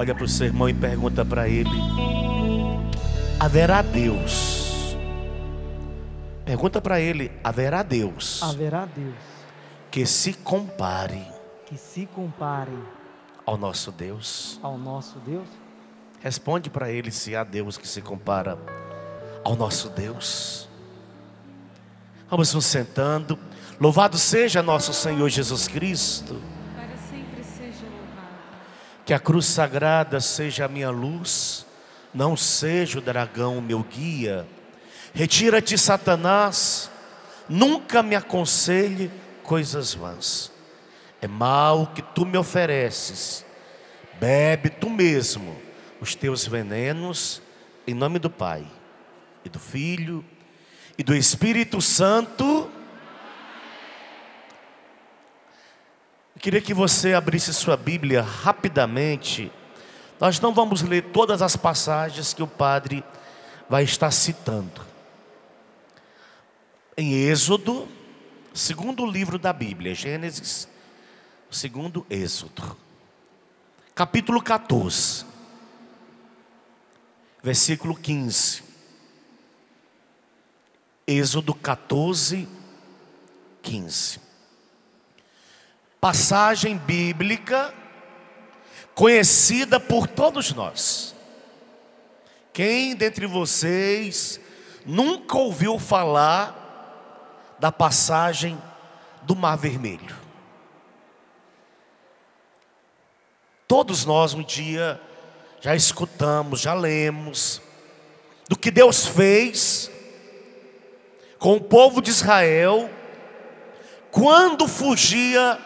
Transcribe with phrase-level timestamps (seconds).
[0.00, 1.68] Olha para o seu irmão e pergunta para ele:
[3.38, 4.96] haverá Deus?
[6.42, 8.42] Pergunta para ele: haverá Deus?
[8.42, 9.14] Haverá Deus
[9.90, 11.22] que se compare
[11.66, 12.72] que se compare
[13.44, 14.58] ao nosso Deus?
[14.62, 15.46] ao nosso Deus?
[16.20, 18.58] Responde para ele se há Deus que se compara
[19.44, 20.66] ao nosso Deus.
[22.30, 23.38] Vamos nos sentando.
[23.78, 26.40] Louvado seja nosso Senhor Jesus Cristo.
[26.74, 28.56] Para sempre seja louvado.
[29.10, 31.66] Que a cruz sagrada seja a minha luz,
[32.14, 34.46] não seja o dragão meu guia.
[35.12, 36.88] Retira-te, Satanás,
[37.48, 39.10] nunca me aconselhe
[39.42, 40.52] coisas vãs.
[41.20, 43.44] É mal que tu me ofereces,
[44.20, 45.56] bebe tu mesmo
[46.00, 47.42] os teus venenos,
[47.88, 48.64] em nome do Pai,
[49.44, 50.24] e do Filho,
[50.96, 52.70] e do Espírito Santo.
[56.40, 59.52] Eu queria que você abrisse sua Bíblia rapidamente.
[60.18, 63.04] Nós não vamos ler todas as passagens que o padre
[63.68, 64.80] vai estar citando.
[66.96, 67.86] Em Êxodo,
[68.54, 70.66] segundo livro da Bíblia, Gênesis,
[71.50, 72.74] segundo Êxodo,
[73.94, 75.26] capítulo 14,
[77.42, 78.62] versículo 15.
[81.06, 82.48] Êxodo 14,
[83.60, 84.29] 15
[86.00, 87.74] passagem bíblica
[88.94, 91.14] conhecida por todos nós.
[92.52, 94.40] Quem dentre vocês
[94.84, 98.60] nunca ouviu falar da passagem
[99.22, 100.16] do Mar Vermelho?
[103.68, 105.00] Todos nós um dia
[105.60, 107.60] já escutamos, já lemos
[108.48, 109.90] do que Deus fez
[111.38, 112.90] com o povo de Israel
[114.10, 115.58] quando fugia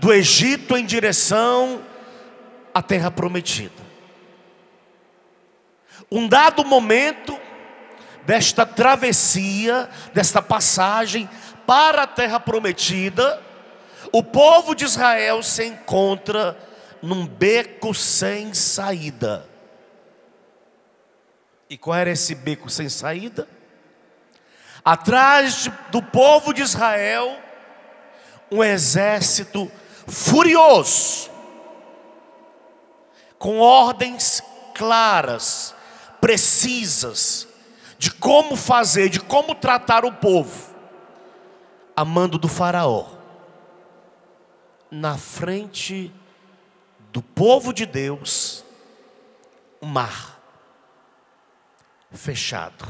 [0.00, 1.82] do Egito em direção
[2.72, 3.82] à terra prometida.
[6.10, 7.38] Um dado momento
[8.24, 11.28] desta travessia, desta passagem
[11.66, 13.42] para a terra prometida,
[14.12, 16.56] o povo de Israel se encontra
[17.02, 19.46] num beco sem saída.
[21.68, 23.46] E qual era esse beco sem saída?
[24.84, 27.38] Atrás do povo de Israel,
[28.50, 29.70] um exército
[30.08, 31.30] furioso,
[33.38, 34.42] com ordens
[34.74, 35.74] claras,
[36.20, 37.46] precisas,
[37.98, 40.74] de como fazer, de como tratar o povo,
[41.94, 43.06] a mando do Faraó,
[44.90, 46.12] na frente
[47.12, 48.64] do povo de Deus,
[49.80, 50.38] o mar
[52.12, 52.86] fechado.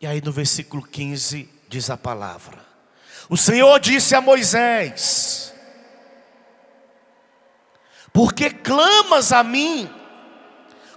[0.00, 2.67] E aí no versículo 15 diz a palavra:
[3.28, 5.52] o Senhor disse a Moisés:
[8.12, 9.88] Por que clamas a mim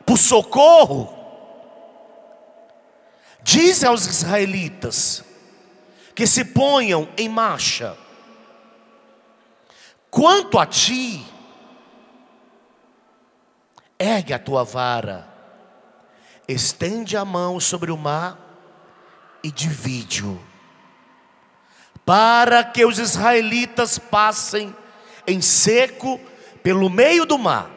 [0.06, 1.20] por socorro?
[3.44, 5.24] Diz aos israelitas
[6.16, 7.98] que se ponham em marcha.
[10.10, 11.26] Quanto a ti,
[13.98, 15.28] ergue a tua vara,
[16.48, 18.38] estende a mão sobre o mar
[19.44, 20.51] e divide-o
[22.06, 24.76] para que os israelitas passem
[25.28, 26.20] em seco
[26.64, 27.70] pelo meio do mar.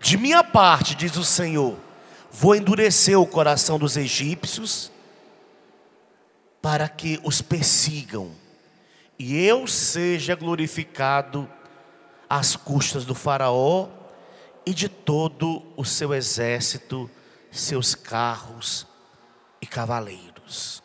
[0.00, 1.76] De minha parte, diz o Senhor,
[2.30, 4.90] vou endurecer o coração dos egípcios
[6.62, 8.32] para que os persigam
[9.18, 11.46] e eu seja glorificado
[12.26, 13.88] às custas do Faraó
[14.64, 17.10] e de todo o seu exército,
[17.50, 18.86] seus carros
[19.60, 20.82] e cavaleiros.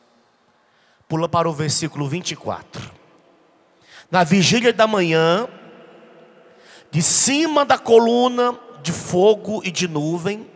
[1.07, 2.91] Pula para o versículo 24.
[4.09, 5.47] Na vigília da manhã,
[6.89, 10.47] de cima da coluna de fogo e de nuvem,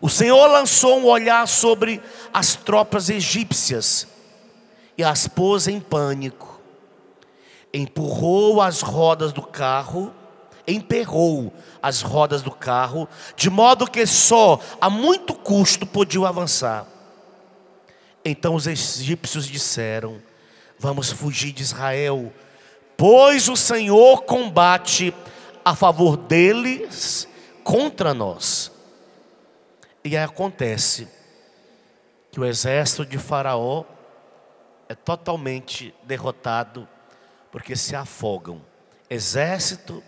[0.00, 2.02] o Senhor lançou um olhar sobre
[2.34, 4.08] as tropas egípcias
[4.98, 6.60] e as pôs em pânico.
[7.72, 10.12] Empurrou as rodas do carro,
[10.66, 11.52] emperrou
[11.82, 16.86] as rodas do carro, de modo que só a muito custo podiam avançar.
[18.24, 20.20] Então os egípcios disseram:
[20.78, 22.32] Vamos fugir de Israel,
[22.96, 25.14] pois o Senhor combate
[25.64, 27.28] a favor deles
[27.62, 28.70] contra nós.
[30.04, 31.08] E aí acontece
[32.30, 33.84] que o exército de Faraó
[34.88, 36.88] é totalmente derrotado,
[37.50, 38.60] porque se afogam
[39.12, 40.02] exército,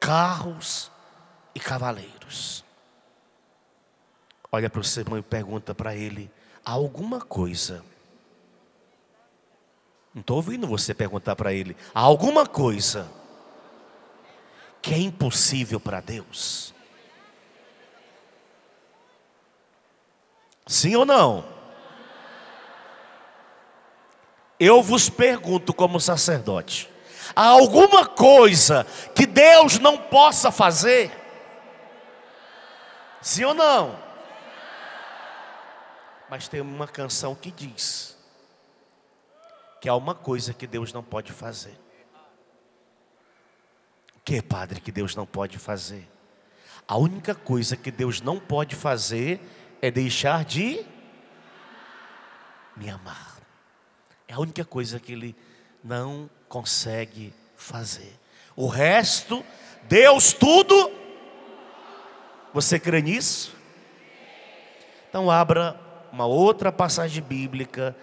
[0.00, 0.90] carros
[1.54, 2.64] e cavaleiros.
[4.50, 6.30] Olha para o seu irmão e pergunta para ele:
[6.64, 7.84] alguma coisa.
[10.14, 11.76] Não estou ouvindo você perguntar para ele.
[11.94, 13.10] Alguma coisa
[14.80, 16.74] que é impossível para Deus?
[20.66, 21.44] Sim ou não?
[24.58, 26.88] Eu vos pergunto, como sacerdote:
[27.34, 31.10] há alguma coisa que Deus não possa fazer?
[33.20, 34.01] Sim ou não?
[36.32, 38.16] Mas tem uma canção que diz
[39.82, 41.78] que há uma coisa que Deus não pode fazer.
[44.16, 46.08] O que, padre, que Deus não pode fazer?
[46.88, 49.42] A única coisa que Deus não pode fazer
[49.82, 50.82] é deixar de
[52.78, 53.36] me amar.
[54.26, 55.36] É a única coisa que Ele
[55.84, 58.18] não consegue fazer.
[58.56, 59.44] O resto,
[59.82, 60.92] Deus tudo.
[62.54, 63.54] Você crê nisso?
[65.10, 67.96] Então abra uma outra passagem bíblica.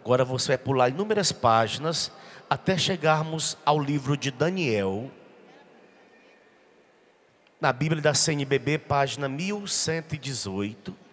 [0.00, 2.12] Agora você vai pular inúmeras páginas
[2.48, 5.10] até chegarmos ao livro de Daniel.
[7.60, 11.06] Na Bíblia da CNBB, página 1118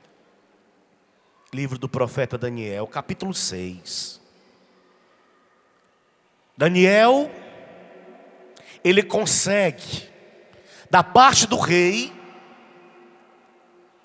[1.53, 4.19] livro do profeta Daniel, capítulo 6.
[6.57, 7.31] Daniel,
[8.83, 10.09] ele consegue,
[10.89, 12.11] da parte do rei,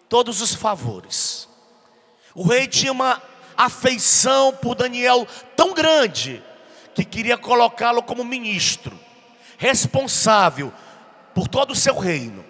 [0.09, 1.48] todos os favores.
[2.39, 3.21] O rei tinha uma
[3.57, 5.27] afeição por Daniel
[5.57, 6.41] tão grande,
[6.95, 8.97] que queria colocá-lo como ministro,
[9.57, 10.73] responsável
[11.35, 12.45] por todo o seu reino.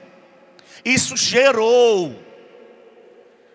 [0.85, 2.23] Isso gerou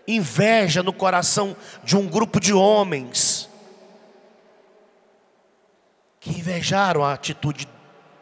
[0.08, 3.48] inveja no coração de um grupo de homens
[6.20, 7.70] que invejaram a atitude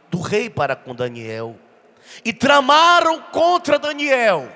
[0.10, 1.56] do rei para com Daniel
[2.26, 4.52] e tramaram contra Daniel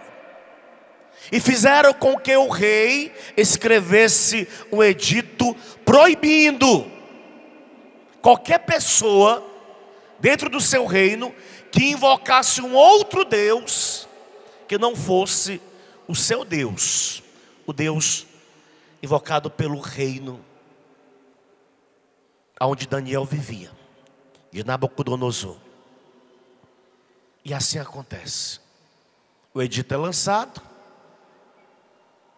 [1.31, 6.89] e fizeram com que o rei escrevesse um edito proibindo
[8.21, 9.45] qualquer pessoa
[10.19, 11.33] dentro do seu reino
[11.71, 14.07] que invocasse um outro Deus
[14.67, 15.61] que não fosse
[16.07, 17.21] o seu Deus,
[17.65, 18.25] o Deus
[19.01, 20.43] invocado pelo reino
[22.59, 23.71] onde Daniel vivia,
[24.51, 25.57] de Nabucodonosor.
[27.43, 28.59] E assim acontece.
[29.53, 30.61] O edito é lançado,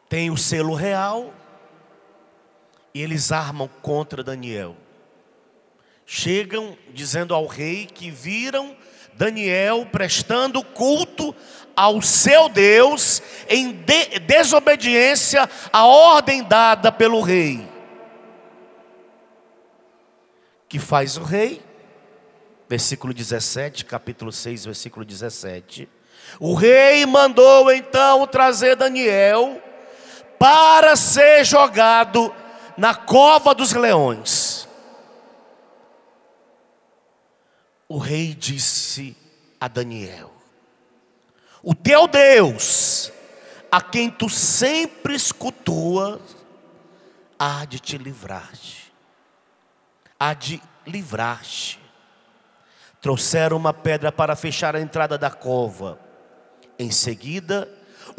[0.09, 1.33] tem o selo real,
[2.93, 4.75] e eles armam contra Daniel.
[6.05, 8.75] Chegam dizendo ao rei que viram
[9.13, 11.35] Daniel prestando culto
[11.75, 17.67] ao seu Deus em de desobediência à ordem dada pelo rei.
[20.69, 21.61] Que faz o rei?
[22.69, 25.89] Versículo 17, capítulo 6, versículo 17.
[26.39, 29.61] O rei mandou então trazer Daniel
[30.39, 32.33] para ser jogado
[32.77, 34.67] na cova dos leões.
[37.89, 39.15] O rei disse
[39.59, 40.37] a Daniel:
[41.69, 43.11] o teu Deus,
[43.69, 46.21] a quem tu sempre escutuas,
[47.37, 48.93] há de te livrar-te,
[50.17, 51.77] há de livrar-te.
[53.01, 55.99] Trouxeram uma pedra para fechar a entrada da cova.
[56.79, 57.67] Em seguida,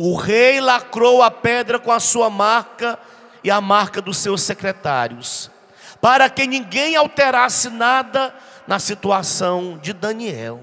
[0.01, 2.97] o rei lacrou a pedra com a sua marca
[3.43, 5.51] e a marca dos seus secretários,
[6.01, 8.33] para que ninguém alterasse nada
[8.65, 10.63] na situação de Daniel.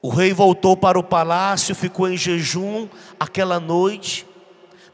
[0.00, 2.88] O rei voltou para o palácio, ficou em jejum
[3.20, 4.26] aquela noite.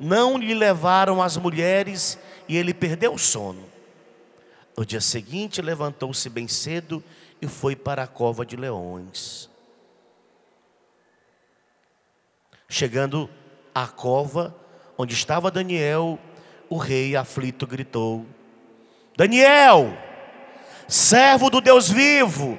[0.00, 3.64] Não lhe levaram as mulheres e ele perdeu o sono.
[4.76, 7.04] No dia seguinte, levantou-se bem cedo
[7.40, 9.48] e foi para a cova de leões.
[12.68, 13.28] Chegando
[13.74, 14.54] à cova
[14.96, 16.18] onde estava Daniel,
[16.68, 18.26] o rei aflito gritou:
[19.16, 19.96] Daniel,
[20.88, 22.58] servo do Deus vivo,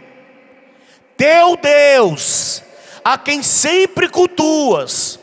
[1.17, 2.61] teu Deus,
[3.03, 5.19] a quem sempre cultuas,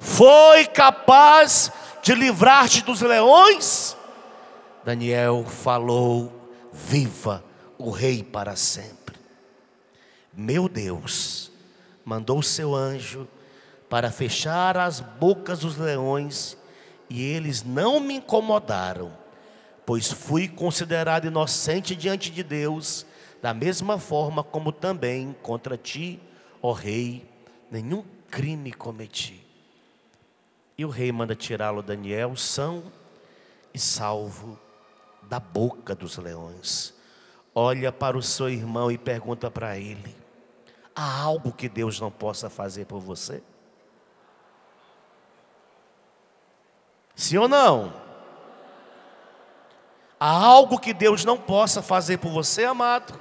[0.00, 1.70] foi capaz
[2.02, 3.96] de livrar-te dos leões?
[4.84, 6.32] Daniel falou:
[6.72, 7.44] Viva
[7.78, 9.16] o Rei para sempre.
[10.32, 11.52] Meu Deus
[12.04, 13.28] mandou seu anjo
[13.92, 16.56] para fechar as bocas dos leões,
[17.10, 19.12] e eles não me incomodaram,
[19.84, 23.04] pois fui considerado inocente diante de Deus
[23.42, 26.18] da mesma forma como também contra ti,
[26.62, 27.28] ó rei,
[27.70, 29.46] nenhum crime cometi.
[30.78, 32.84] E o rei manda tirá-lo, Daniel, são
[33.74, 34.58] e salvo
[35.24, 36.94] da boca dos leões.
[37.54, 40.16] Olha para o seu irmão e pergunta para ele:
[40.96, 43.42] há algo que Deus não possa fazer por você?
[47.14, 48.02] Sim ou não?
[50.18, 53.20] Há algo que Deus não possa fazer por você, amado?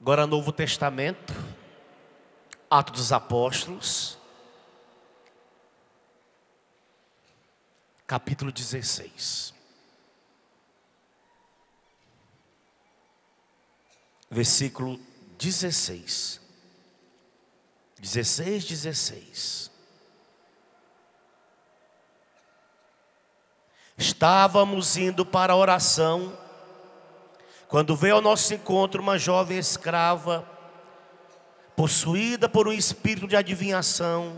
[0.00, 1.32] Agora, Novo Testamento,
[2.70, 4.18] Atos dos Apóstolos,
[8.06, 9.52] capítulo 16.
[14.30, 14.98] Versículo
[15.38, 16.40] 16.
[18.00, 19.73] 16, 16.
[23.96, 26.32] Estávamos indo para a oração,
[27.68, 30.44] quando veio ao nosso encontro uma jovem escrava,
[31.76, 34.34] possuída por um espírito de adivinhação,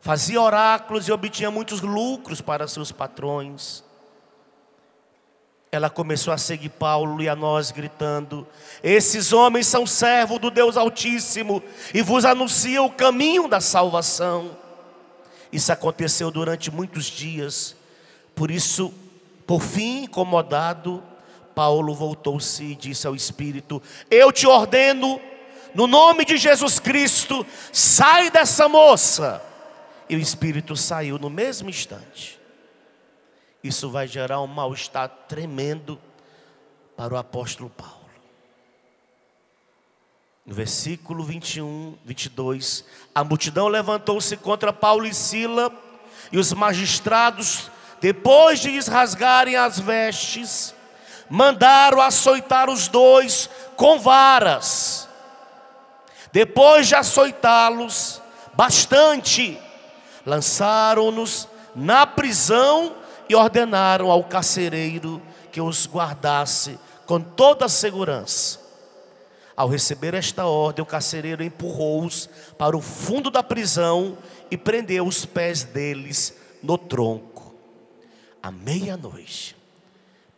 [0.00, 3.84] fazia oráculos e obtinha muitos lucros para seus patrões.
[5.70, 8.46] Ela começou a seguir Paulo e a nós, gritando:
[8.82, 14.56] Esses homens são servos do Deus Altíssimo e vos anunciam o caminho da salvação.
[15.52, 17.77] Isso aconteceu durante muitos dias.
[18.38, 18.94] Por isso,
[19.44, 21.02] por fim, incomodado,
[21.56, 25.20] Paulo voltou-se e disse ao Espírito: Eu te ordeno,
[25.74, 29.42] no nome de Jesus Cristo, sai dessa moça.
[30.08, 32.38] E o Espírito saiu no mesmo instante.
[33.60, 36.00] Isso vai gerar um mal-estar tremendo
[36.96, 38.08] para o apóstolo Paulo.
[40.46, 45.72] No versículo 21, 22, a multidão levantou-se contra Paulo e Sila,
[46.30, 47.68] e os magistrados,
[48.00, 50.74] depois de lhes rasgarem as vestes,
[51.28, 55.08] mandaram açoitar os dois com varas.
[56.32, 58.20] Depois de açoitá-los
[58.54, 59.58] bastante,
[60.24, 62.94] lançaram-nos na prisão
[63.28, 68.60] e ordenaram ao carcereiro que os guardasse com toda a segurança.
[69.56, 74.16] Ao receber esta ordem, o carcereiro empurrou-os para o fundo da prisão
[74.50, 77.27] e prendeu os pés deles no tronco.
[78.48, 79.54] À meia-noite,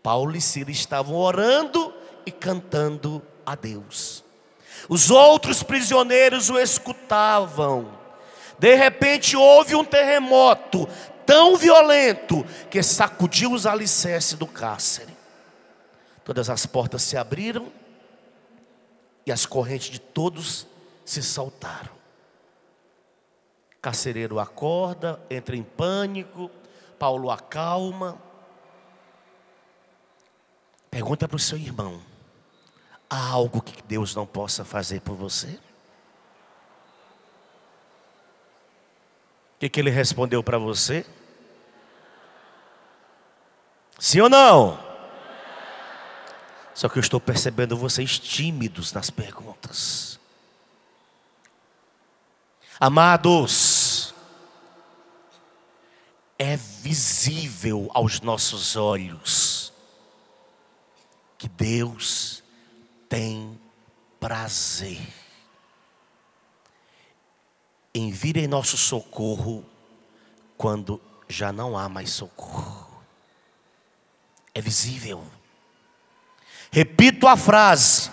[0.02, 1.94] Paulo e Sila estavam orando
[2.26, 4.24] e cantando a Deus.
[4.88, 7.96] Os outros prisioneiros o escutavam.
[8.58, 10.88] De repente houve um terremoto
[11.24, 15.16] tão violento que sacudiu os alicerces do cárcere.
[16.24, 17.72] Todas as portas se abriram
[19.24, 20.66] e as correntes de todos
[21.04, 21.92] se saltaram.
[23.80, 26.50] Carcereiro acorda, entra em pânico,
[27.00, 28.18] Paulo acalma.
[30.90, 32.02] Pergunta para o seu irmão:
[33.08, 35.58] há algo que Deus não possa fazer por você?
[39.56, 41.06] O que, que ele respondeu para você?
[43.98, 44.78] Sim ou não?
[46.74, 50.20] Só que eu estou percebendo vocês tímidos nas perguntas.
[52.78, 53.69] Amados,
[56.42, 59.74] é visível aos nossos olhos
[61.36, 62.42] que Deus
[63.10, 63.60] tem
[64.18, 65.06] prazer
[67.92, 69.66] em vir em nosso socorro
[70.56, 72.88] quando já não há mais socorro.
[74.54, 75.22] É visível.
[76.70, 78.10] Repito a frase: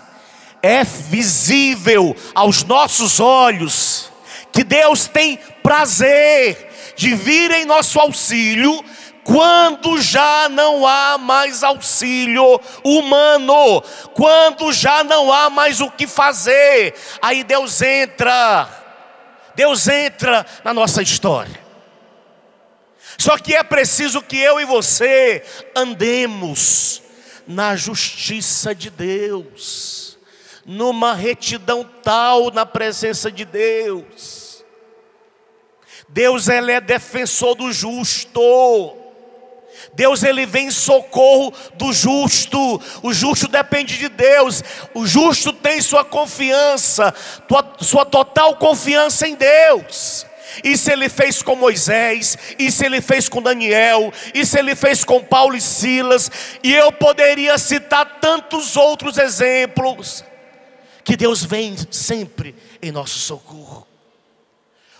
[0.60, 4.12] é visível aos nossos olhos
[4.52, 6.67] que Deus tem prazer
[6.98, 8.84] de vir em nosso auxílio
[9.22, 13.82] quando já não há mais auxílio humano,
[14.14, 18.68] quando já não há mais o que fazer, aí Deus entra,
[19.54, 21.60] Deus entra na nossa história.
[23.18, 25.44] Só que é preciso que eu e você
[25.76, 27.02] andemos
[27.46, 30.18] na justiça de Deus,
[30.64, 34.47] numa retidão tal na presença de Deus.
[36.08, 38.96] Deus ele é defensor do justo.
[39.94, 42.80] Deus ele vem em socorro do justo.
[43.02, 44.62] O justo depende de Deus.
[44.94, 47.14] O justo tem sua confiança,
[47.80, 50.26] sua total confiança em Deus.
[50.64, 55.54] Isso ele fez com Moisés, isso ele fez com Daniel, isso ele fez com Paulo
[55.54, 56.30] e Silas,
[56.62, 60.24] e eu poderia citar tantos outros exemplos,
[61.04, 63.87] que Deus vem sempre em nosso socorro.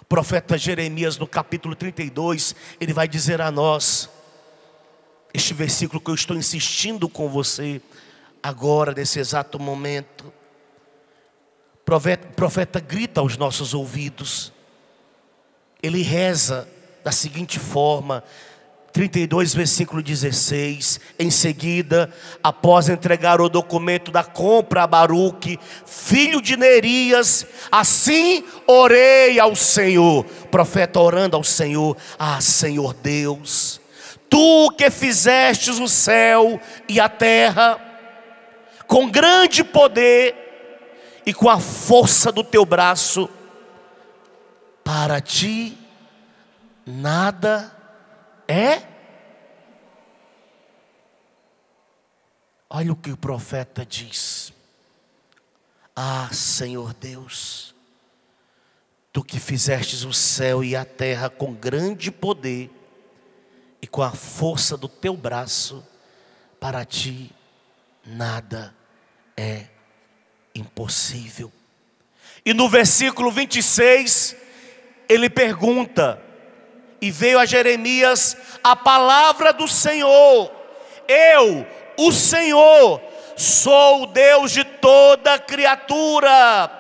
[0.09, 4.09] Profeta Jeremias, no capítulo 32, ele vai dizer a nós,
[5.35, 7.83] este versículo que eu estou insistindo com você,
[8.43, 10.33] agora, nesse exato momento.
[11.85, 14.51] Profeta, profeta grita aos nossos ouvidos,
[15.83, 16.67] ele reza
[17.05, 18.25] da seguinte forma,
[18.99, 20.99] 32, versículo 16.
[21.21, 22.13] Em seguida,
[22.43, 30.25] após entregar o documento da compra a Baruque, filho de Nerias, assim orei ao Senhor.
[30.51, 33.81] Profeta orando ao Senhor: Ah, Senhor Deus,
[34.29, 37.79] tu que fizestes o céu e a terra,
[38.89, 40.35] com grande poder,
[41.25, 43.31] e com a força do teu braço,
[44.83, 45.79] para ti
[46.85, 47.79] nada
[48.49, 48.88] é.
[52.71, 54.53] Olha o que o profeta diz.
[55.97, 57.75] Ah, Senhor Deus,
[59.13, 62.71] tu que fizestes o céu e a terra com grande poder
[63.81, 65.85] e com a força do teu braço,
[66.61, 67.33] para ti
[68.05, 68.75] nada
[69.37, 69.67] é
[70.55, 71.53] impossível.
[72.45, 74.37] E no versículo 26,
[75.09, 76.23] ele pergunta,
[77.01, 80.53] e veio a Jeremias a palavra do Senhor:
[81.07, 81.67] Eu,
[81.99, 83.03] o Senhor,
[83.37, 86.71] sou o Deus de toda criatura.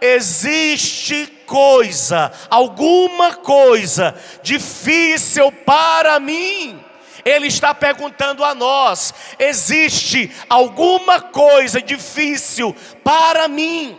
[0.00, 6.82] Existe coisa, alguma coisa difícil para mim?
[7.24, 12.74] Ele está perguntando a nós: existe alguma coisa difícil
[13.04, 13.96] para mim?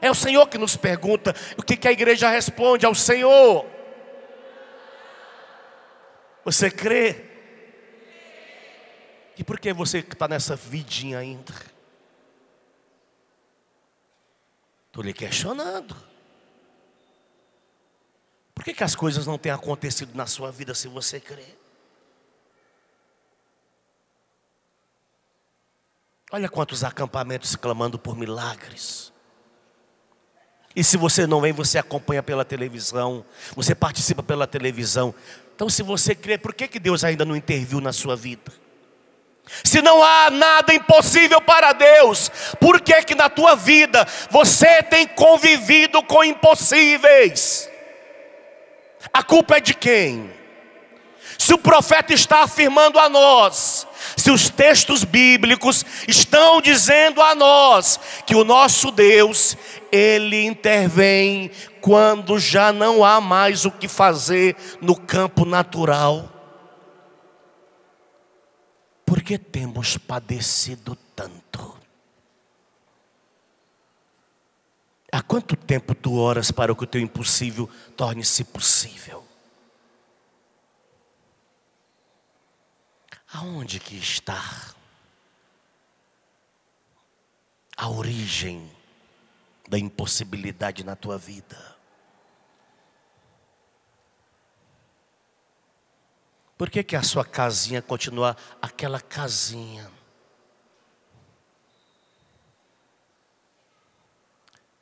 [0.00, 1.34] É o Senhor que nos pergunta.
[1.56, 3.66] O que, que a igreja responde ao Senhor?
[6.44, 7.33] Você crê?
[9.36, 11.52] E por que você está nessa vidinha ainda?
[14.86, 15.96] Estou lhe questionando.
[18.54, 21.44] Por que, que as coisas não têm acontecido na sua vida se você crê?
[26.30, 29.12] Olha quantos acampamentos clamando por milagres.
[30.76, 33.24] E se você não vem, você acompanha pela televisão,
[33.54, 35.14] você participa pela televisão.
[35.54, 38.63] Então, se você crê, por que, que Deus ainda não interviu na sua vida?
[39.62, 45.06] Se não há nada impossível para Deus, por que que na tua vida você tem
[45.06, 47.70] convivido com impossíveis?
[49.12, 50.32] A culpa é de quem?
[51.38, 57.98] Se o profeta está afirmando a nós, se os textos bíblicos estão dizendo a nós
[58.24, 59.56] que o nosso Deus,
[59.90, 66.33] ele intervém quando já não há mais o que fazer no campo natural.
[69.24, 71.80] Que temos padecido tanto?
[75.10, 79.24] Há quanto tempo tu oras para que o teu impossível torne-se possível?
[83.32, 84.74] Aonde que está
[87.76, 88.70] a origem
[89.68, 91.73] da impossibilidade na tua vida?
[96.56, 99.90] Por que, que a sua casinha continua aquela casinha?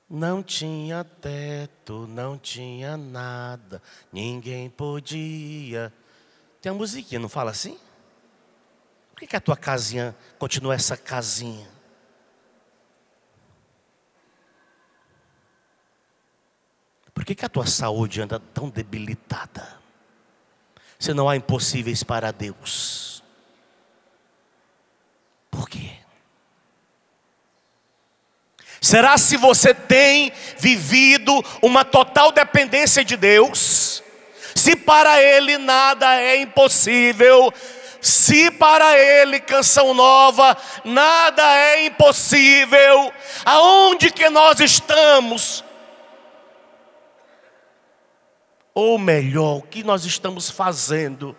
[0.08, 3.80] Não tinha teto, não tinha nada,
[4.12, 5.90] ninguém podia.
[6.60, 7.78] Tem uma musiquinha, não fala assim?
[9.10, 11.70] Por que, que a tua casinha continua essa casinha?
[17.14, 19.81] Por que, que a tua saúde anda tão debilitada?
[21.02, 23.24] Se não há impossíveis para Deus.
[25.50, 25.94] Por quê?
[28.80, 34.00] Será se você tem vivido uma total dependência de Deus?
[34.54, 37.52] Se para Ele nada é impossível,
[38.00, 43.12] se para Ele canção nova, nada é impossível,
[43.44, 45.64] aonde que nós estamos?
[48.74, 51.36] Ou melhor, o que nós estamos fazendo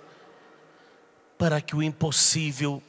[1.37, 2.81] para que o impossível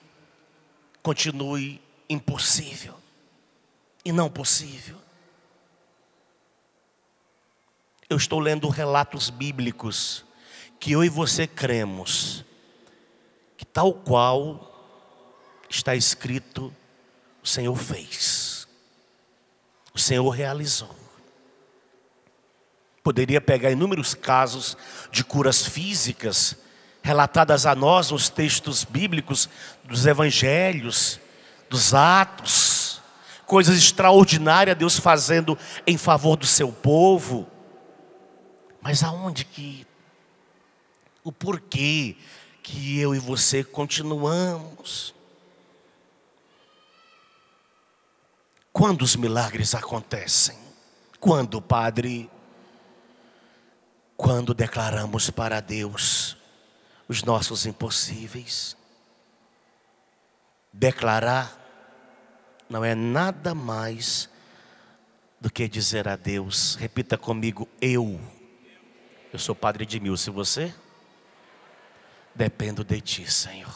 [1.02, 2.94] continue impossível
[4.04, 4.98] e não possível?
[8.08, 10.24] Eu estou lendo relatos bíblicos
[10.78, 12.44] que eu e você cremos
[13.56, 14.70] que tal qual
[15.68, 16.74] está escrito,
[17.42, 18.68] o Senhor fez.
[19.92, 21.03] O Senhor realizou.
[23.04, 24.78] Poderia pegar inúmeros casos
[25.12, 26.56] de curas físicas
[27.02, 29.46] relatadas a nós nos textos bíblicos
[29.84, 31.20] dos evangelhos,
[31.68, 33.02] dos atos,
[33.44, 37.46] coisas extraordinárias Deus fazendo em favor do seu povo.
[38.80, 39.86] Mas aonde que
[41.22, 42.16] o porquê
[42.62, 45.14] que eu e você continuamos?
[48.72, 50.56] Quando os milagres acontecem?
[51.20, 52.30] Quando, Padre?
[54.16, 56.36] Quando declaramos para Deus
[57.08, 58.76] os nossos impossíveis.
[60.72, 61.60] Declarar
[62.68, 64.28] não é nada mais
[65.40, 68.18] do que dizer a Deus, repita comigo, eu.
[69.32, 70.74] Eu sou padre de mil, se você?
[72.34, 73.74] Dependo de ti, Senhor.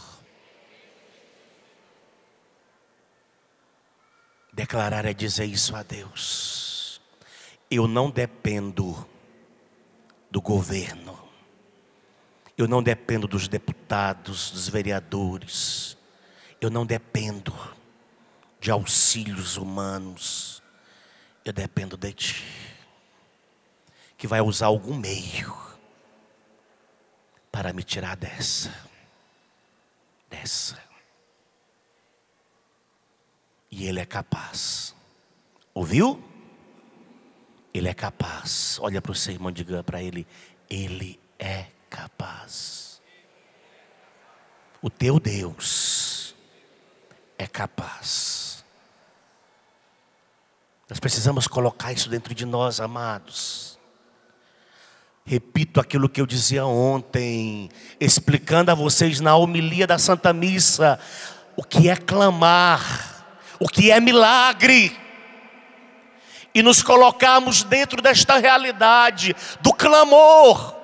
[4.53, 7.01] Declarar é dizer isso a Deus.
[7.71, 9.07] Eu não dependo
[10.31, 11.19] do governo.
[12.57, 15.97] Eu não dependo dos deputados, dos vereadores.
[16.61, 17.55] Eu não dependo
[18.61, 20.63] de auxílios humanos.
[21.45, 22.45] Eu dependo de Ti,
[24.19, 25.57] que vai usar algum meio
[27.51, 28.75] para me tirar dessa,
[30.29, 30.79] dessa.
[33.71, 34.95] E Ele é capaz.
[35.73, 36.23] Ouviu?
[37.79, 38.77] Ele é capaz.
[38.83, 40.27] Olha para o seu irmão, diga para ele:
[40.69, 43.01] Ele é capaz.
[44.83, 46.35] O teu Deus
[47.39, 48.65] é capaz.
[50.91, 53.79] Nós precisamos colocar isso dentro de nós, amados.
[55.25, 57.69] Repito aquilo que eu dizia ontem,
[58.01, 60.99] explicando a vocês na homilia da Santa Missa,
[61.55, 63.27] o que é clamar,
[63.61, 65.08] o que é milagre
[66.59, 70.75] e nos colocarmos dentro desta realidade do clamor.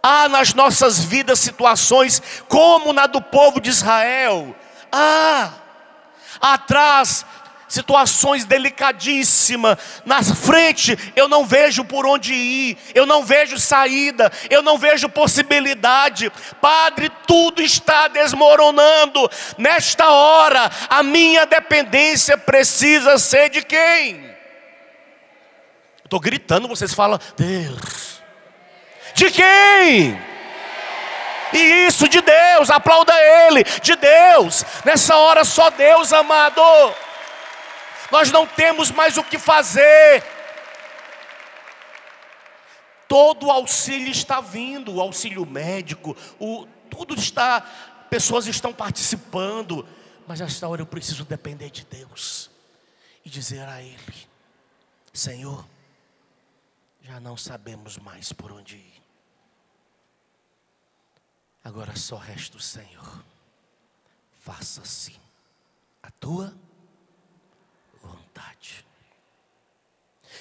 [0.00, 4.54] Há nas nossas vidas situações como na do povo de Israel.
[4.92, 5.50] Ah,
[6.40, 7.26] atrás
[7.72, 9.78] situações delicadíssimas.
[10.04, 15.08] Na frente eu não vejo por onde ir, eu não vejo saída, eu não vejo
[15.08, 16.30] possibilidade.
[16.60, 19.26] Padre, tudo está desmoronando.
[19.56, 24.30] Nesta hora, a minha dependência precisa ser de quem?
[26.04, 28.20] Estou gritando, vocês falam, Deus.
[29.14, 30.20] De quem?
[31.54, 33.14] E isso de Deus, aplauda
[33.46, 34.62] Ele, de Deus.
[34.84, 36.60] Nessa hora só Deus, amado
[38.12, 40.22] nós não temos mais o que fazer.
[43.08, 47.62] Todo o auxílio está vindo, o auxílio médico, o, tudo está,
[48.10, 49.88] pessoas estão participando,
[50.26, 52.50] mas nesta hora eu preciso depender de Deus
[53.24, 54.28] e dizer a Ele:
[55.10, 55.66] Senhor,
[57.00, 59.02] já não sabemos mais por onde ir,
[61.64, 63.24] agora só resta o Senhor,
[64.42, 65.18] faça-se
[66.02, 66.54] a tua
[68.32, 68.86] vontade.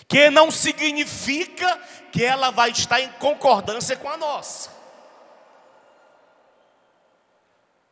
[0.07, 1.77] Que não significa
[2.11, 4.71] que ela vai estar em concordância com a nossa.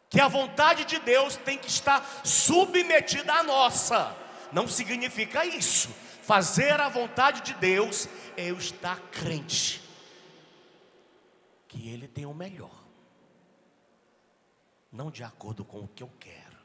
[0.10, 4.16] Que a vontade de Deus tem que estar submetida à nossa.
[4.52, 5.90] Não significa isso.
[6.24, 9.82] Fazer a vontade de Deus é eu estar crente
[11.68, 12.84] que Ele tem o melhor,
[14.92, 16.58] não de acordo com o que eu quero,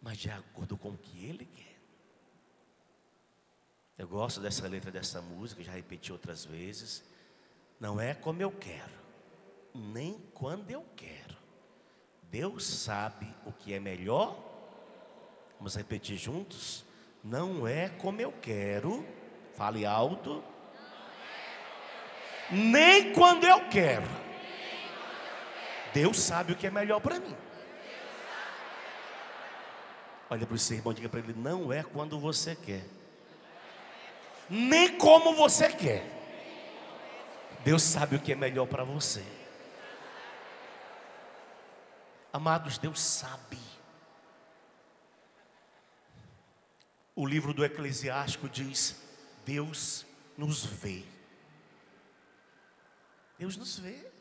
[0.00, 1.71] mas de acordo com o que Ele quer.
[3.98, 7.04] Eu gosto dessa letra dessa música, já repeti outras vezes.
[7.78, 8.92] Não é como eu quero,
[9.74, 11.36] nem quando eu quero.
[12.22, 14.38] Deus sabe o que é melhor.
[15.58, 16.84] Vamos repetir juntos?
[17.22, 19.06] Não é como eu quero.
[19.54, 20.42] Fale alto.
[22.50, 24.06] Nem quando eu quero.
[25.92, 27.36] Deus sabe o que é melhor para mim.
[30.30, 32.84] Olha para o seu irmão, diga para ele: não é quando você quer
[34.52, 36.04] nem como você quer.
[37.64, 39.24] Deus sabe o que é melhor para você.
[42.30, 43.58] Amados, Deus sabe.
[47.16, 49.00] O livro do Eclesiástico diz:
[49.46, 50.04] Deus
[50.36, 51.02] nos vê.
[53.38, 54.12] Deus nos vê.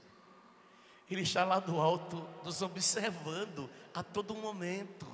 [1.09, 5.05] Ele está lá do alto, nos observando a todo momento.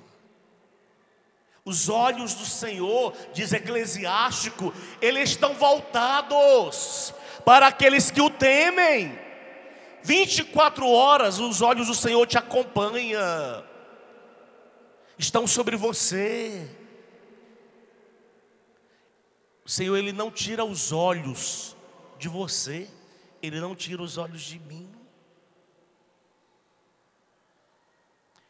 [1.68, 7.12] Os olhos do Senhor, diz Eclesiástico, eles estão voltados
[7.44, 9.18] para aqueles que o temem.
[10.02, 13.20] 24 horas os olhos do Senhor te acompanham,
[15.18, 16.74] estão sobre você.
[19.62, 21.76] O Senhor, Ele não tira os olhos
[22.18, 22.88] de você,
[23.42, 24.90] Ele não tira os olhos de mim.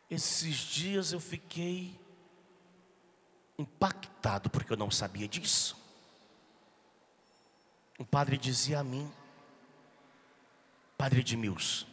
[0.09, 1.99] Esses dias eu fiquei
[3.59, 5.77] impactado porque eu não sabia disso.
[7.99, 9.11] Um padre dizia a mim,
[10.97, 11.87] Padre Edmilson,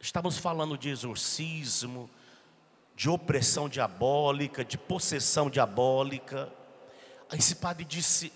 [0.00, 2.10] estamos falando de exorcismo,
[2.96, 6.52] de opressão diabólica, de possessão diabólica.
[7.30, 8.32] Aí esse padre disse: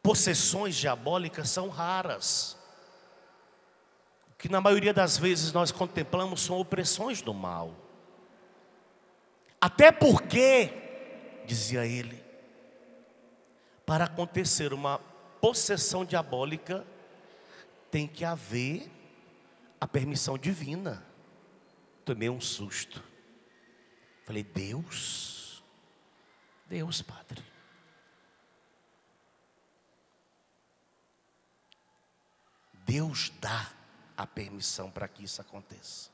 [0.00, 2.56] possessões diabólicas são raras.
[4.30, 7.74] O que na maioria das vezes nós contemplamos são opressões do mal.
[9.60, 10.72] Até porque,
[11.46, 12.22] dizia ele,
[13.84, 14.98] para acontecer uma
[15.40, 16.86] possessão diabólica,
[17.90, 18.90] tem que haver
[19.80, 21.08] a permissão divina
[22.08, 23.04] tomei um susto.
[24.24, 25.62] Falei, Deus,
[26.66, 27.44] Deus, Padre.
[32.72, 33.70] Deus dá
[34.16, 36.08] a permissão para que isso aconteça.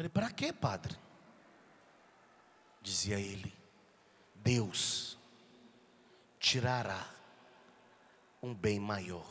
[0.00, 0.96] Falei, para quê, Padre?
[2.80, 3.52] Dizia ele,
[4.34, 5.18] Deus
[6.38, 7.06] tirará
[8.42, 9.26] um bem maior.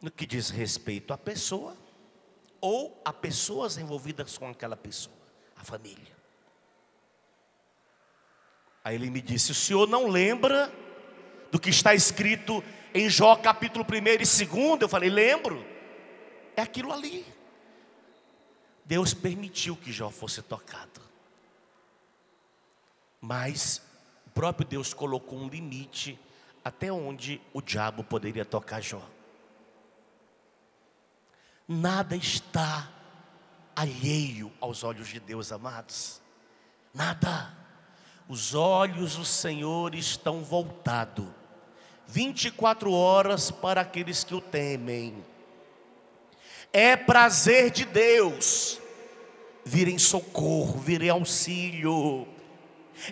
[0.00, 1.76] No que diz respeito à pessoa,
[2.58, 5.14] ou a pessoas envolvidas com aquela pessoa,
[5.54, 6.16] a família.
[8.82, 10.72] Aí ele me disse: O senhor não lembra
[11.52, 14.80] do que está escrito em Jó capítulo 1 e 2?
[14.80, 15.62] Eu falei: Lembro,
[16.56, 17.35] é aquilo ali.
[18.86, 21.00] Deus permitiu que Jó fosse tocado,
[23.20, 23.82] mas
[24.26, 26.18] o próprio Deus colocou um limite
[26.64, 29.02] até onde o diabo poderia tocar Jó.
[31.68, 32.88] Nada está
[33.74, 36.22] alheio aos olhos de Deus, amados.
[36.94, 37.54] Nada.
[38.28, 41.26] Os olhos do Senhor estão voltados
[42.06, 45.24] 24 horas para aqueles que o temem.
[46.72, 48.80] É prazer de Deus
[49.64, 52.28] vir em socorro, vir em auxílio.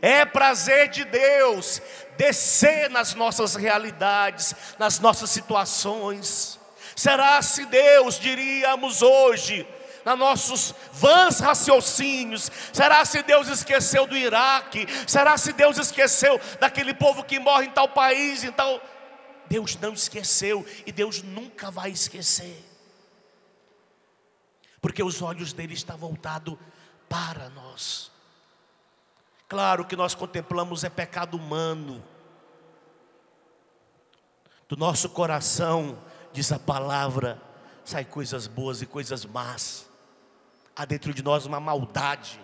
[0.01, 1.83] É prazer de Deus
[2.17, 6.59] descer nas nossas realidades, nas nossas situações.
[6.97, 9.67] Será se Deus, diríamos hoje,
[10.05, 12.51] nos nossos vãs raciocínios?
[12.73, 14.87] Será se Deus esqueceu do Iraque?
[15.07, 18.81] Será se Deus esqueceu daquele povo que morre em tal país, tal.
[19.47, 22.74] Deus não esqueceu e Deus nunca vai esquecer.
[24.85, 26.59] Porque os olhos dele estão voltados
[27.09, 28.13] para nós.
[29.49, 32.05] Claro que nós contemplamos é pecado humano.
[34.69, 35.99] Do nosso coração
[36.35, 37.41] diz a palavra,
[37.83, 39.89] sai coisas boas e coisas más.
[40.77, 42.39] Há dentro de nós uma maldade.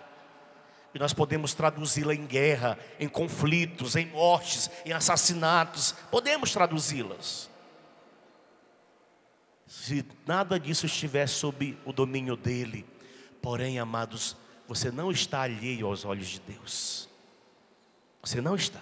[0.95, 5.93] E nós podemos traduzi-la em guerra, em conflitos, em mortes, em assassinatos.
[6.09, 7.50] Podemos traduzi-las.
[9.71, 12.85] Se nada disso estiver sob o domínio dele,
[13.41, 14.35] porém, amados,
[14.67, 17.07] você não está alheio aos olhos de Deus.
[18.21, 18.81] Você não está.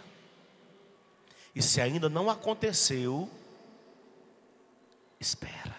[1.53, 3.29] E se ainda não aconteceu,
[5.19, 5.77] espera.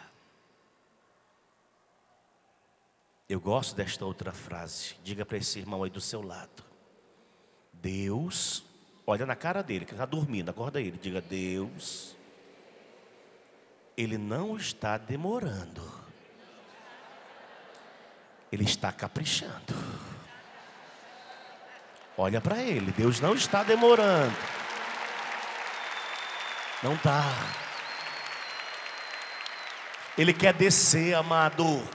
[3.29, 4.95] Eu gosto desta outra frase.
[5.03, 6.65] Diga para esse irmão aí do seu lado.
[7.73, 8.63] Deus,
[9.05, 10.97] olha na cara dele, que está dormindo, acorda ele.
[11.03, 12.17] Diga, Deus,
[14.01, 15.83] Ele não está demorando.
[18.51, 19.75] Ele está caprichando.
[22.17, 24.35] Olha para ele, Deus não está demorando.
[26.83, 27.23] Não está.
[30.17, 31.87] Ele quer descer, amado,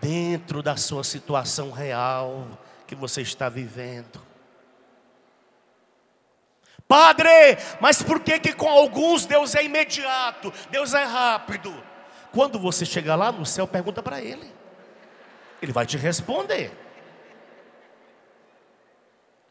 [0.00, 2.46] dentro da sua situação real
[2.86, 4.23] que você está vivendo.
[6.86, 11.74] Padre, mas por que que com alguns Deus é imediato, Deus é rápido?
[12.30, 14.52] Quando você chegar lá no céu, pergunta para ele.
[15.62, 16.72] Ele vai te responder.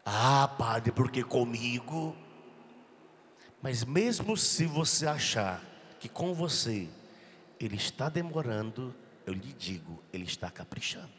[0.05, 2.15] Ah, padre, porque comigo?
[3.61, 5.61] Mas mesmo se você achar
[5.99, 6.89] que com você
[7.57, 8.93] ele está demorando,
[9.25, 11.09] eu lhe digo, ele está caprichando.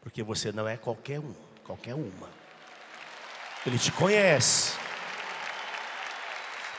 [0.00, 2.30] Porque você não é qualquer um, qualquer uma.
[3.66, 4.79] Ele te conhece.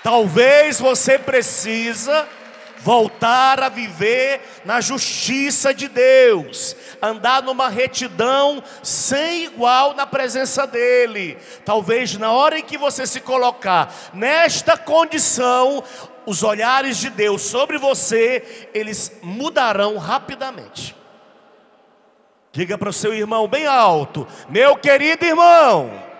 [0.03, 2.27] Talvez você precisa
[2.81, 11.37] voltar a viver na justiça de Deus, andar numa retidão sem igual na presença dEle.
[11.63, 15.83] Talvez na hora em que você se colocar nesta condição,
[16.25, 20.95] os olhares de Deus sobre você, eles mudarão rapidamente.
[22.51, 26.10] Diga para o seu irmão bem alto: Meu querido irmão,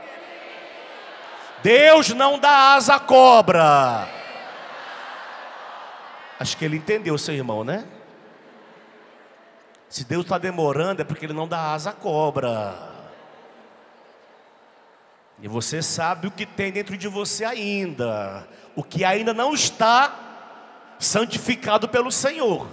[1.64, 4.08] Deus não dá asa à cobra.
[6.40, 7.86] Acho que ele entendeu, seu irmão, né?
[9.92, 12.90] Se Deus está demorando, é porque Ele não dá asa à cobra.
[15.42, 20.96] E você sabe o que tem dentro de você ainda, o que ainda não está
[20.98, 22.68] santificado pelo Senhor.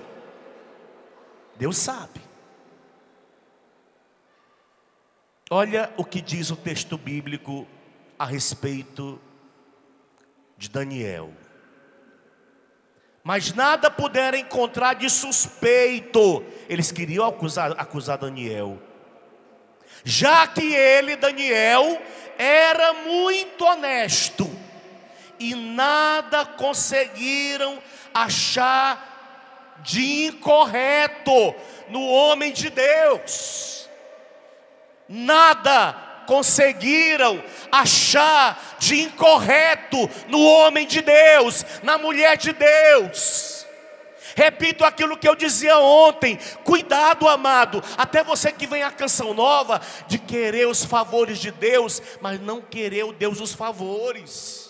[1.56, 2.20] Deus sabe.
[5.50, 7.66] Olha o que diz o texto bíblico
[8.18, 9.20] a respeito
[10.56, 11.32] de Daniel.
[13.22, 16.44] Mas nada puderam encontrar de suspeito.
[16.68, 18.78] Eles queriam acusar, acusar Daniel.
[20.02, 22.00] Já que ele, Daniel,
[22.38, 24.48] era muito honesto
[25.38, 27.80] e nada conseguiram
[28.12, 31.54] achar de incorreto
[31.88, 33.88] no homem de Deus.
[35.08, 43.66] Nada conseguiram achar de incorreto no homem de Deus, na mulher de Deus.
[44.36, 49.80] Repito aquilo que eu dizia ontem: cuidado, amado, até você que vem a canção nova,
[50.06, 54.68] de querer os favores de Deus, mas não querer o Deus os favores.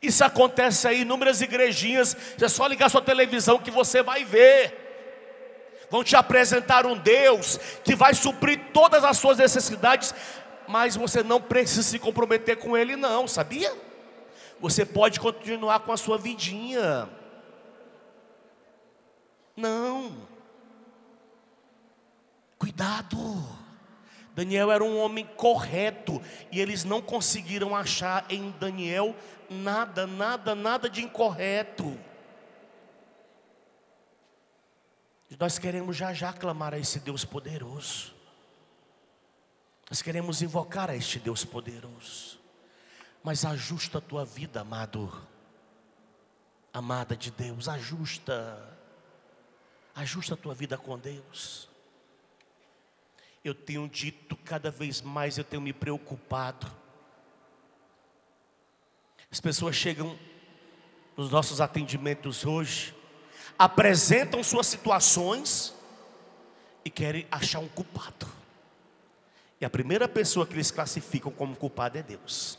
[0.00, 4.81] Isso acontece aí em inúmeras igrejinhas, é só ligar sua televisão que você vai ver.
[5.92, 10.14] Vão te apresentar um Deus que vai suprir todas as suas necessidades,
[10.66, 13.70] mas você não precisa se comprometer com Ele, não, sabia?
[14.58, 17.10] Você pode continuar com a sua vidinha.
[19.54, 20.16] Não.
[22.56, 23.46] Cuidado.
[24.34, 29.14] Daniel era um homem correto e eles não conseguiram achar em Daniel
[29.50, 31.98] nada, nada, nada de incorreto.
[35.38, 38.14] Nós queremos já já clamar a esse Deus poderoso.
[39.88, 42.40] Nós queremos invocar a este Deus poderoso.
[43.22, 45.12] Mas ajusta a tua vida, amado.
[46.72, 48.78] Amada de Deus, ajusta.
[49.94, 51.68] Ajusta a tua vida com Deus.
[53.44, 56.70] Eu tenho dito cada vez mais, eu tenho me preocupado.
[59.30, 60.18] As pessoas chegam
[61.16, 62.94] nos nossos atendimentos hoje,
[63.62, 65.72] apresentam suas situações
[66.84, 68.26] e querem achar um culpado.
[69.60, 72.58] E a primeira pessoa que eles classificam como culpado é Deus.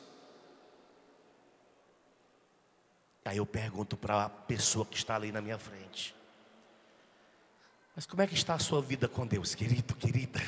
[3.26, 6.16] Aí eu pergunto para a pessoa que está ali na minha frente:
[7.94, 10.40] Mas como é que está a sua vida com Deus, querido, querida?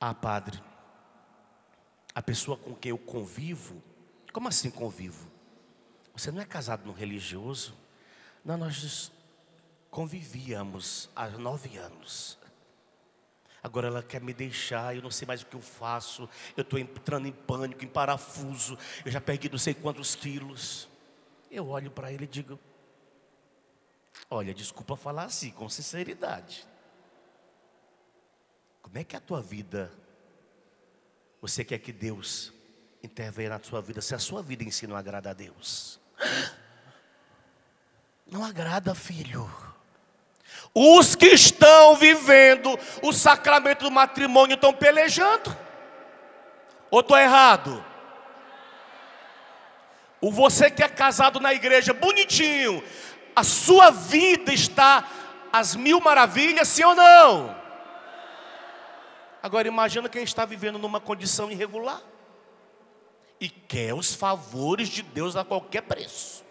[0.00, 0.62] Ah, padre,
[2.14, 3.82] a pessoa com quem eu convivo,
[4.38, 5.28] como assim convivo?
[6.14, 7.74] Você não é casado no religioso?
[8.44, 9.10] Não, nós
[9.90, 12.38] convivíamos há nove anos.
[13.60, 16.28] Agora ela quer me deixar, eu não sei mais o que eu faço.
[16.56, 18.78] Eu estou entrando em pânico, em parafuso.
[19.04, 20.88] Eu já perdi não sei quantos quilos.
[21.50, 22.60] Eu olho para ele e digo:
[24.30, 26.64] Olha, desculpa falar assim, com sinceridade.
[28.82, 29.92] Como é que é a tua vida?
[31.40, 32.56] Você quer que Deus
[33.08, 34.00] intervenha na sua vida?
[34.00, 35.98] Se a sua vida em si não agrada a Deus,
[38.30, 39.50] não agrada, filho.
[40.74, 45.56] Os que estão vivendo o sacramento do matrimônio estão pelejando.
[46.90, 47.84] Ou estou errado?
[50.20, 52.82] O você que é casado na igreja, bonitinho,
[53.34, 55.08] a sua vida está
[55.52, 57.56] às mil maravilhas, sim ou não?
[59.42, 62.02] Agora imagina quem está vivendo numa condição irregular
[63.40, 66.44] e quer os favores de Deus a qualquer preço.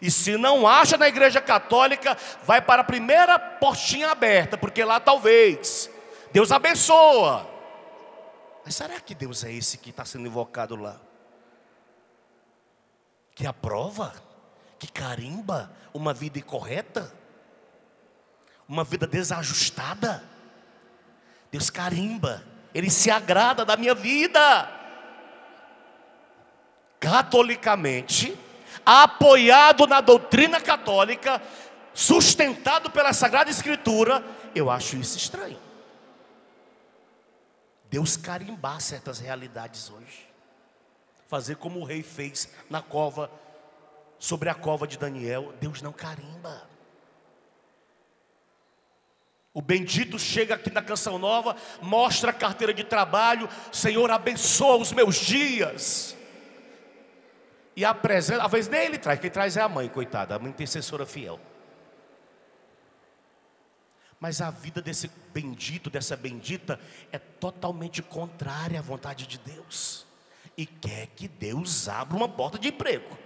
[0.00, 5.00] E se não acha na igreja católica, vai para a primeira portinha aberta, porque lá
[5.00, 5.90] talvez
[6.32, 7.48] Deus abençoa.
[8.64, 11.00] Mas será que Deus é esse que está sendo invocado lá?
[13.34, 14.12] Que aprova,
[14.78, 17.12] que carimba uma vida incorreta,
[18.68, 20.22] uma vida desajustada.
[21.50, 24.77] Deus carimba, Ele se agrada da minha vida.
[27.00, 28.36] Catolicamente,
[28.84, 31.40] apoiado na doutrina católica,
[31.94, 35.58] sustentado pela Sagrada Escritura, eu acho isso estranho.
[37.90, 40.28] Deus carimbar certas realidades hoje.
[41.28, 43.30] Fazer como o rei fez na cova,
[44.18, 46.68] sobre a cova de Daniel, Deus não carimba.
[49.54, 54.92] O bendito chega aqui na canção nova, mostra a carteira de trabalho, Senhor, abençoa os
[54.92, 56.17] meus dias
[57.78, 60.50] e apresenta, às vezes nem ele traz, quem traz é a mãe, coitada, a mãe
[60.50, 61.38] intercessora fiel.
[64.18, 66.80] Mas a vida desse bendito, dessa bendita,
[67.12, 70.04] é totalmente contrária à vontade de Deus.
[70.56, 73.16] E quer que Deus abra uma porta de emprego.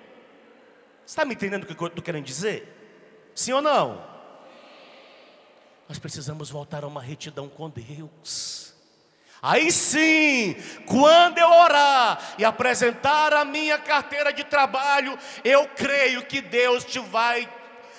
[1.06, 3.30] Está me entendendo o que eu estou querendo dizer?
[3.34, 4.06] Sim ou não?
[5.88, 8.71] Nós precisamos voltar a uma retidão com Deus.
[9.42, 10.54] Aí sim,
[10.86, 17.00] quando eu orar e apresentar a minha carteira de trabalho, eu creio que Deus te
[17.00, 17.48] vai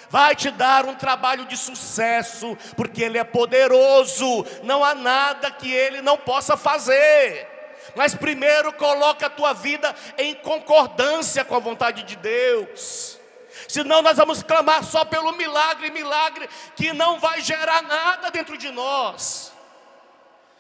[0.10, 5.74] vai te dar um trabalho de sucesso, porque ele é poderoso, não há nada que
[5.74, 7.48] ele não possa fazer.
[7.96, 13.20] Mas primeiro coloca a tua vida em concordância com a vontade de Deus.
[13.68, 18.70] Senão nós vamos clamar só pelo milagre, milagre que não vai gerar nada dentro de
[18.70, 19.53] nós.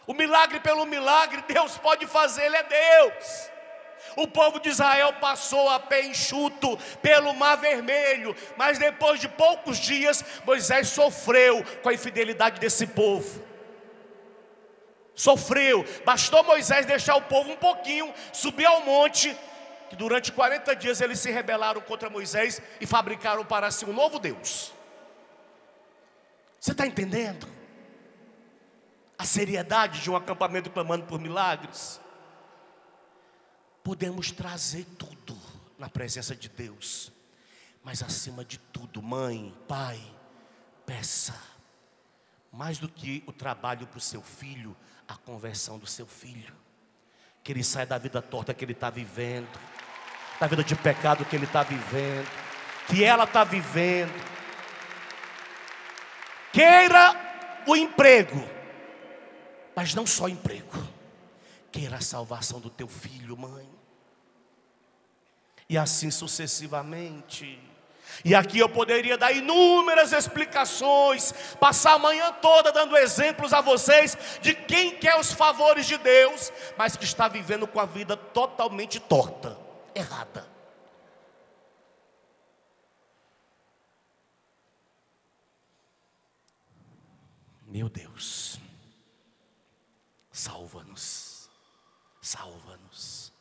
[0.05, 3.49] O milagre pelo milagre Deus pode fazer, Ele é Deus.
[4.15, 9.77] O povo de Israel passou a pé enxuto pelo Mar Vermelho, mas depois de poucos
[9.77, 13.43] dias, Moisés sofreu com a infidelidade desse povo.
[15.15, 19.35] Sofreu, bastou Moisés deixar o povo um pouquinho, subir ao monte,
[19.89, 24.19] que durante 40 dias eles se rebelaram contra Moisés e fabricaram para si um novo
[24.19, 24.73] Deus.
[26.59, 27.52] Você está entendendo?
[29.23, 31.97] A seriedade de um acampamento clamando por milagres
[33.81, 35.39] podemos trazer tudo
[35.79, 37.09] na presença de Deus,
[37.81, 39.97] mas acima de tudo, mãe, pai,
[40.85, 41.39] peça,
[42.51, 44.75] mais do que o trabalho para o seu filho,
[45.07, 46.53] a conversão do seu filho,
[47.41, 49.57] que ele saia da vida torta que ele está vivendo,
[50.37, 52.27] da vida de pecado que ele está vivendo,
[52.89, 54.21] que ela está vivendo.
[56.51, 58.62] Queira o emprego,
[59.75, 60.93] mas não só emprego
[61.73, 63.67] queira a salvação do teu filho, mãe.
[65.67, 67.59] E assim sucessivamente.
[68.23, 74.15] E aqui eu poderia dar inúmeras explicações, passar a manhã toda dando exemplos a vocês
[74.39, 78.99] de quem quer os favores de Deus, mas que está vivendo com a vida totalmente
[78.99, 79.57] torta,
[79.95, 80.47] errada.
[87.65, 88.52] Meu Deus,
[90.43, 91.33] salva-nos
[92.23, 93.33] salva-nos.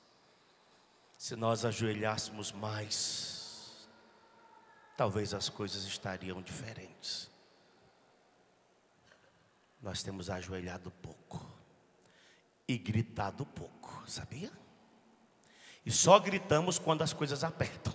[1.16, 3.88] Se nós ajoelhássemos mais,
[4.96, 7.30] talvez as coisas estariam diferentes.
[9.80, 11.48] Nós temos ajoelhado pouco
[12.66, 14.50] e gritado pouco, sabia?
[15.86, 17.94] E só gritamos quando as coisas apertam.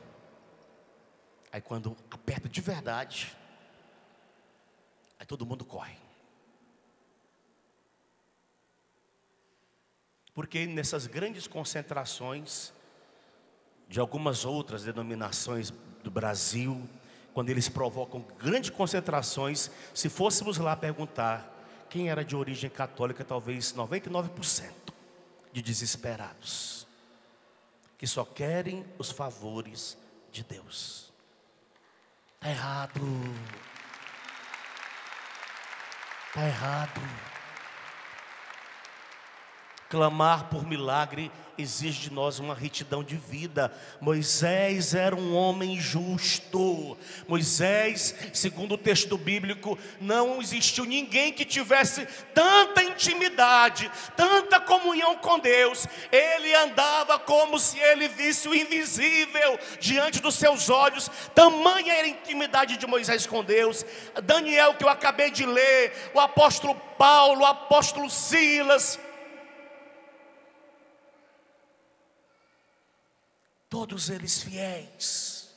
[1.52, 3.38] Aí quando aperta de verdade,
[5.20, 6.07] aí todo mundo corre.
[10.38, 12.72] Porque nessas grandes concentrações
[13.90, 15.74] de algumas outras denominações
[16.04, 16.88] do Brasil,
[17.34, 23.74] quando eles provocam grandes concentrações, se fôssemos lá perguntar quem era de origem católica, talvez
[23.74, 24.70] 99%
[25.52, 26.86] de desesperados,
[27.98, 29.98] que só querem os favores
[30.32, 31.12] de Deus.
[32.36, 33.02] Está errado.
[36.28, 37.37] Está errado.
[39.90, 43.72] Clamar por milagre exige de nós uma retidão de vida.
[44.00, 46.98] Moisés era um homem justo.
[47.28, 55.40] Moisés, segundo o texto bíblico, não existiu ninguém que tivesse tanta intimidade, tanta comunhão com
[55.40, 55.88] Deus.
[56.12, 61.10] Ele andava como se ele visse o invisível diante dos seus olhos.
[61.34, 63.86] Tamanha era a intimidade de Moisés com Deus.
[64.24, 69.00] Daniel, que eu acabei de ler, o apóstolo Paulo, o apóstolo Silas
[73.70, 75.54] Todos eles fiéis,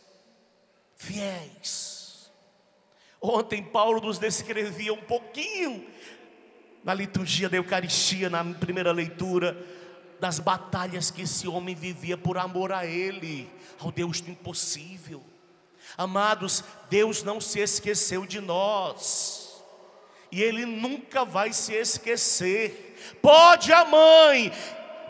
[0.96, 2.30] fiéis.
[3.20, 5.86] Ontem Paulo nos descrevia um pouquinho
[6.82, 9.56] na liturgia da Eucaristia, na primeira leitura,
[10.18, 13.48] das batalhas que esse homem vivia por amor a Ele,
[13.78, 15.22] ao Deus do impossível.
[15.96, 19.62] Amados, Deus não se esqueceu de nós,
[20.32, 23.18] e Ele nunca vai se esquecer.
[23.22, 24.52] Pode a mãe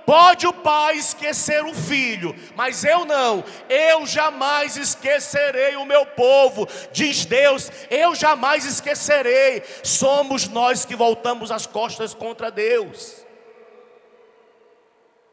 [0.07, 3.44] Pode o pai esquecer o filho, mas eu não.
[3.68, 7.70] Eu jamais esquecerei o meu povo, diz Deus.
[7.90, 9.62] Eu jamais esquecerei.
[9.82, 13.24] Somos nós que voltamos as costas contra Deus.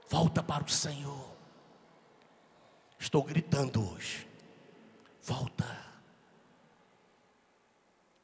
[0.07, 1.27] Volta para o Senhor.
[2.99, 4.27] Estou gritando hoje.
[5.21, 5.65] Volta.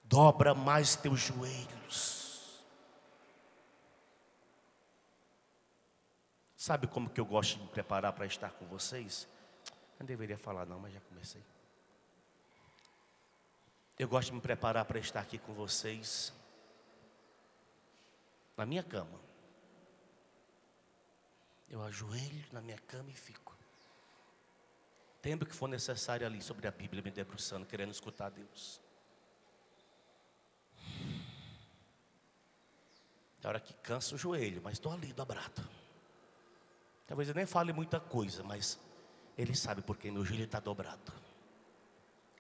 [0.04, 1.83] Dobra mais teus joelhos.
[6.64, 9.28] Sabe como que eu gosto de me preparar para estar com vocês?
[10.00, 11.44] Não deveria falar não, mas já comecei.
[14.00, 16.32] Eu gosto de me preparar para estar aqui com vocês
[18.56, 19.20] na minha cama.
[21.70, 23.54] Eu ajoelho na minha cama e fico.
[25.22, 28.80] Tempo que for necessário ali sobre a Bíblia, me debruçando, querendo escutar Deus.
[33.42, 35.83] Da hora que cansa o joelho, mas estou ali dobrado.
[37.06, 38.80] Talvez eu nem fale muita coisa, mas
[39.38, 41.12] Ele sabe por que meu joelho está dobrado.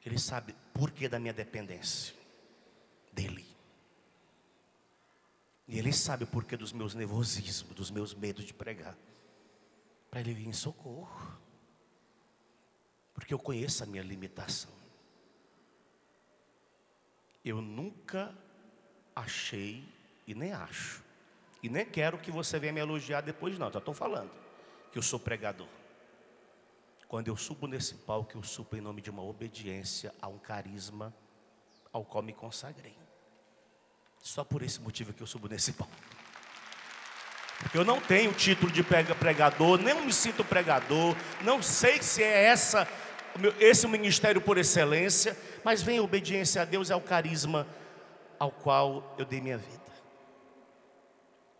[0.05, 2.15] Ele sabe por que da minha dependência
[3.11, 3.45] dEle.
[5.67, 8.97] E Ele sabe por que dos meus nervosismos, dos meus medos de pregar.
[10.09, 11.37] Para Ele vir em socorro.
[13.13, 14.71] Porque eu conheço a minha limitação.
[17.43, 18.35] Eu nunca
[19.15, 19.87] achei
[20.25, 21.03] e nem acho.
[21.61, 23.71] E nem quero que você venha me elogiar depois, não.
[23.71, 24.42] Já estou falando
[24.93, 25.67] que eu sou pregador.
[27.07, 31.11] Quando eu subo nesse palco, eu subo em nome de uma obediência a um carisma
[31.91, 32.95] ao qual me consagrei.
[34.21, 35.91] Só por esse motivo que eu subo nesse palco.
[37.59, 42.45] Porque eu não tenho título de pregador, nem me sinto pregador, não sei se é
[42.45, 42.87] essa
[43.59, 47.65] esse ministério por excelência, mas vem a obediência a Deus é o carisma
[48.37, 49.81] ao qual eu dei minha vida.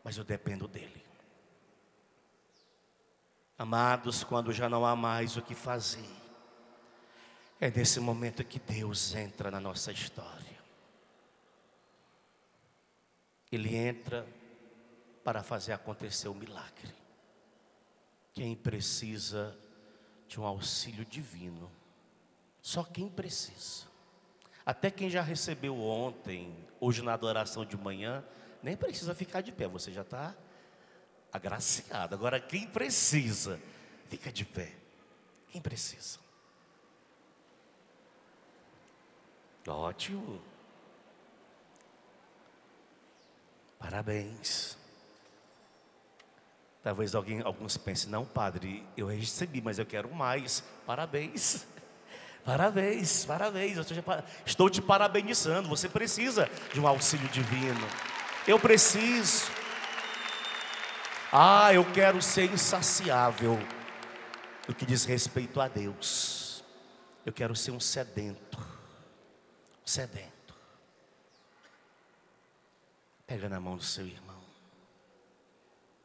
[0.03, 1.02] Mas eu dependo dele.
[3.64, 6.09] Amados, quando já não há mais o que fazer,
[7.61, 10.59] é nesse momento que Deus entra na nossa história.
[13.49, 14.28] Ele entra
[15.24, 16.93] para fazer acontecer o milagre.
[18.34, 19.57] Quem precisa
[20.28, 21.72] de um auxílio divino,
[22.61, 23.86] só quem precisa.
[24.66, 28.26] Até quem já recebeu ontem, hoje na adoração de manhã,
[28.61, 30.36] nem precisa ficar de pé, você já está
[31.34, 32.13] agraciado.
[32.13, 33.59] Agora, quem precisa,
[34.07, 34.71] fica de pé.
[35.49, 36.19] Quem precisa?
[39.67, 40.41] Ótimo.
[43.79, 44.77] Parabéns.
[46.84, 50.63] Talvez alguém, alguns pensem, não, padre, eu recebi, mas eu quero mais.
[50.86, 51.65] Parabéns.
[52.43, 53.77] Parabéns, parabéns.
[54.45, 55.69] Estou te parabenizando.
[55.69, 57.88] Você precisa de um auxílio divino.
[58.45, 59.62] Eu preciso.
[61.36, 63.57] Ah, eu quero ser insaciável
[64.67, 66.63] no que diz respeito a Deus.
[67.25, 68.63] Eu quero ser um sedento.
[69.84, 70.53] Sedento.
[73.25, 74.43] Pega na mão do seu irmão.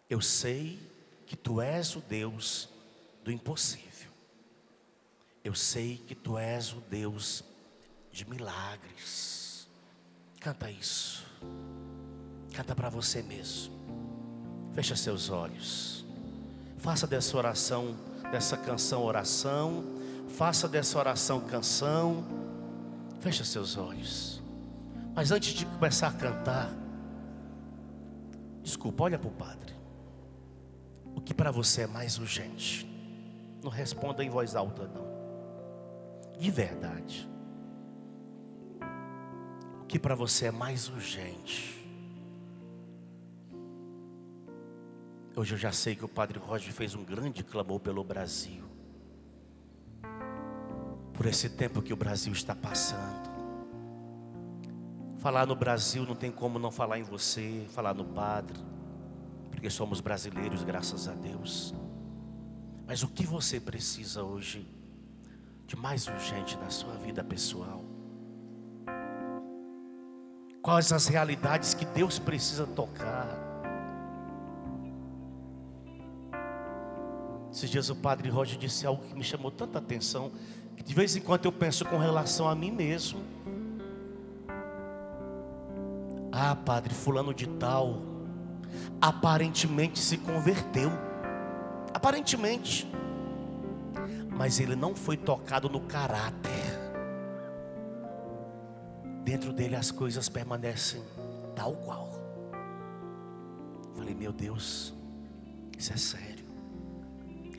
[0.09, 0.81] Eu sei
[1.27, 2.71] que tu és o Deus
[3.23, 4.11] do impossível.
[5.45, 7.45] Eu sei que tu és o Deus
[8.11, 9.69] de milagres.
[10.41, 11.27] Canta isso.
[12.55, 13.78] Canta para você mesmo.
[14.79, 16.07] Fecha seus olhos.
[16.77, 17.97] Faça dessa oração,
[18.31, 19.83] dessa canção oração.
[20.37, 22.25] Faça dessa oração canção.
[23.19, 24.41] Fecha seus olhos.
[25.17, 26.71] Mas antes de começar a cantar,
[28.63, 29.75] desculpa, olha para o Padre.
[31.13, 32.89] O que para você é mais urgente?
[33.61, 35.09] Não responda em voz alta, não
[36.39, 37.29] de verdade.
[39.83, 41.78] O que para você é mais urgente?
[45.39, 48.65] Hoje eu já sei que o Padre Roger fez um grande clamor pelo Brasil.
[51.13, 53.29] Por esse tempo que o Brasil está passando.
[55.19, 58.59] Falar no Brasil não tem como não falar em você, falar no Padre,
[59.53, 61.73] porque somos brasileiros, graças a Deus.
[62.85, 64.67] Mas o que você precisa hoje?
[65.69, 67.85] de mais urgente na sua vida pessoal?
[70.63, 73.48] Quais as realidades que Deus precisa tocar?
[77.53, 80.31] Esses dias o padre Roger disse algo que me chamou tanta atenção,
[80.77, 83.21] que de vez em quando eu penso com relação a mim mesmo.
[86.31, 88.03] Ah, padre, fulano de tal,
[89.01, 90.91] aparentemente se converteu.
[91.93, 92.87] Aparentemente
[94.39, 96.49] mas ele não foi tocado no caráter.
[99.25, 101.03] Dentro dele as coisas permanecem
[101.57, 102.09] tal qual.
[103.97, 104.95] Falei, meu Deus,
[105.77, 106.38] isso é sério.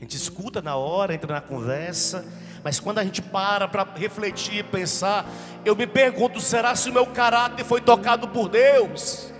[0.00, 2.24] A gente escuta na hora, entra na conversa,
[2.64, 5.26] mas quando a gente para para refletir e pensar,
[5.62, 9.30] eu me pergunto: será se o meu caráter foi tocado por Deus?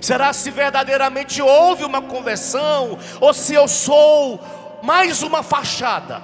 [0.00, 2.96] Será se verdadeiramente houve uma conversão?
[3.20, 4.40] Ou se eu sou
[4.84, 6.22] mais uma fachada?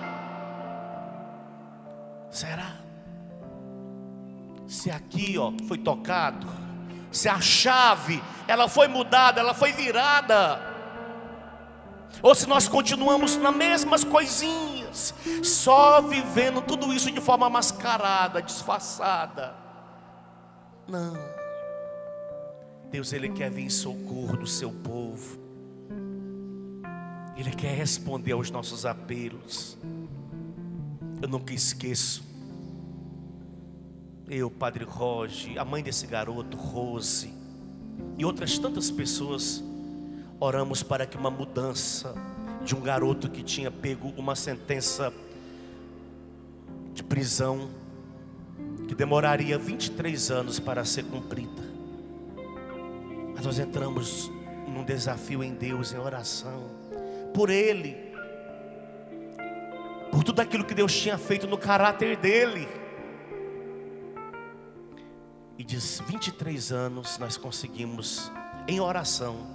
[2.31, 2.75] Será?
[4.69, 6.47] Se aqui, ó, foi tocado,
[7.11, 10.74] se a chave, ela foi mudada, ela foi virada,
[12.23, 19.55] ou se nós continuamos nas mesmas coisinhas, só vivendo tudo isso de forma mascarada, disfarçada.
[20.89, 21.15] Não.
[22.91, 25.39] Deus ele quer vir em socorro do seu povo.
[27.37, 29.77] Ele quer responder aos nossos apelos.
[31.21, 32.23] Eu nunca esqueço.
[34.29, 37.33] Eu, Padre Roge, a mãe desse garoto, Rose,
[38.17, 39.63] e outras tantas pessoas,
[40.45, 42.15] oramos para que uma mudança
[42.63, 45.13] de um garoto que tinha pego uma sentença
[46.93, 47.71] de prisão,
[48.87, 51.63] que demoraria 23 anos para ser cumprida.
[53.35, 54.31] Mas nós entramos
[54.69, 56.71] num desafio em Deus, em oração,
[57.33, 58.05] por ele
[60.11, 62.69] por tudo aquilo que Deus tinha feito no caráter dele.
[65.59, 68.31] E de 23 anos nós conseguimos,
[68.69, 69.54] em oração,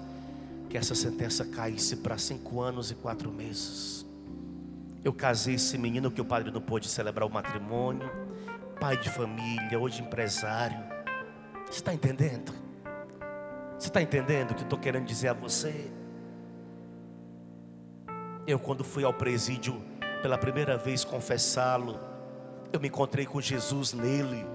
[0.70, 4.06] que essa sentença caísse para cinco anos e quatro meses.
[5.04, 8.10] Eu casei esse menino que o padre não pôde celebrar o matrimônio,
[8.80, 10.78] pai de família, hoje empresário.
[11.66, 12.54] Você está entendendo?
[13.80, 15.90] Você está entendendo o que estou querendo dizer a você?
[18.46, 19.82] Eu, quando fui ao presídio
[20.22, 22.00] pela primeira vez confessá-lo,
[22.72, 24.46] eu me encontrei com Jesus nele.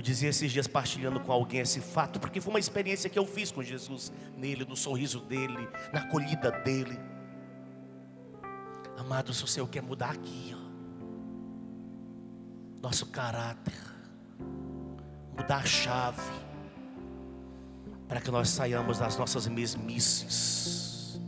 [0.00, 3.26] Eu dizia esses dias partilhando com alguém esse fato, porque foi uma experiência que eu
[3.26, 6.98] fiz com Jesus nele, no sorriso dele, na acolhida dele.
[8.96, 10.60] Amado, se o Senhor quer mudar aqui, ó,
[12.82, 13.74] nosso caráter,
[15.36, 16.32] mudar a chave,
[18.08, 21.20] para que nós saiamos das nossas mesmices,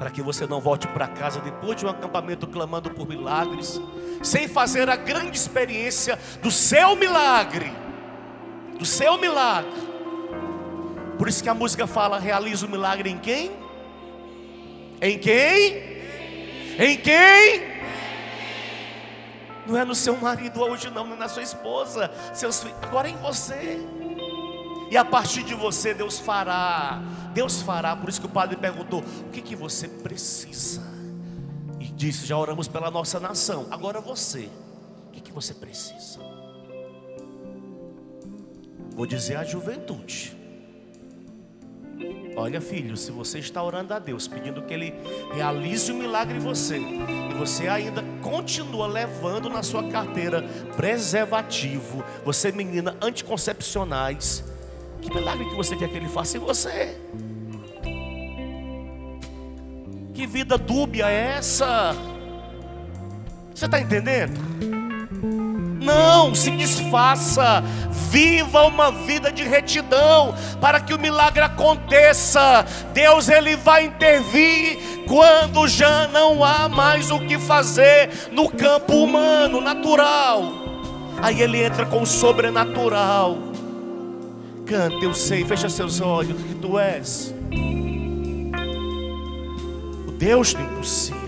[0.00, 3.78] para que você não volte para casa depois de um acampamento clamando por milagres,
[4.22, 7.70] sem fazer a grande experiência do seu milagre,
[8.78, 9.70] do seu milagre.
[11.18, 13.52] Por isso que a música fala: realiza o milagre em quem?
[15.02, 16.00] Em quem?
[16.78, 17.62] Em quem?
[19.66, 23.06] Não é no seu marido hoje, não, não é na sua esposa, seus filhos, agora
[23.06, 23.78] é em você.
[24.90, 27.00] E a partir de você, Deus fará.
[27.32, 27.94] Deus fará.
[27.94, 30.82] Por isso que o padre perguntou: o que, que você precisa?
[31.78, 33.68] E disse: já oramos pela nossa nação.
[33.70, 34.50] Agora você,
[35.06, 36.18] o que, que você precisa?
[38.96, 40.36] Vou dizer à juventude.
[42.36, 44.94] Olha, filho, se você está orando a Deus, pedindo que Ele
[45.32, 50.42] realize o um milagre em você, e você ainda continua levando na sua carteira
[50.76, 54.49] preservativo, você, menina, anticoncepcionais,
[55.00, 56.96] que milagre que você quer que Ele faça em você?
[60.14, 61.96] Que vida dúbia é essa?
[63.54, 64.38] Você está entendendo?
[65.82, 67.62] Não se desfaça,
[68.10, 72.64] viva uma vida de retidão para que o milagre aconteça.
[72.92, 79.60] Deus ele vai intervir quando já não há mais o que fazer no campo humano,
[79.60, 80.52] natural.
[81.22, 83.49] Aí ele entra com o sobrenatural.
[84.70, 87.34] Canta, eu sei, fecha seus olhos, que tu és
[90.06, 91.18] o Deus do impossível,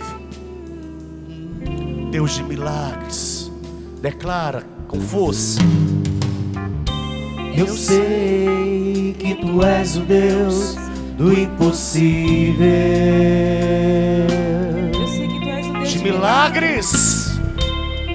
[2.12, 3.50] Deus de milagres.
[4.00, 5.60] Declara com força.
[7.56, 10.76] Eu sei que tu és o Deus
[11.18, 12.68] do impossível.
[14.94, 17.40] Eu sei que tu és o Deus De milagres.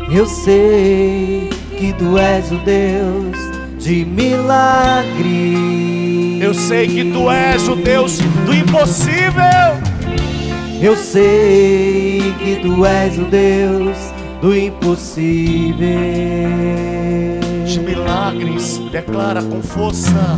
[0.09, 3.36] Eu sei que tu és o Deus
[3.87, 5.23] de milagres.
[6.41, 9.77] Eu sei que tu és o Deus do impossível.
[10.81, 13.95] Eu sei que tu és o Deus
[14.41, 15.87] do impossível.
[17.65, 20.37] De milagres, declara com força.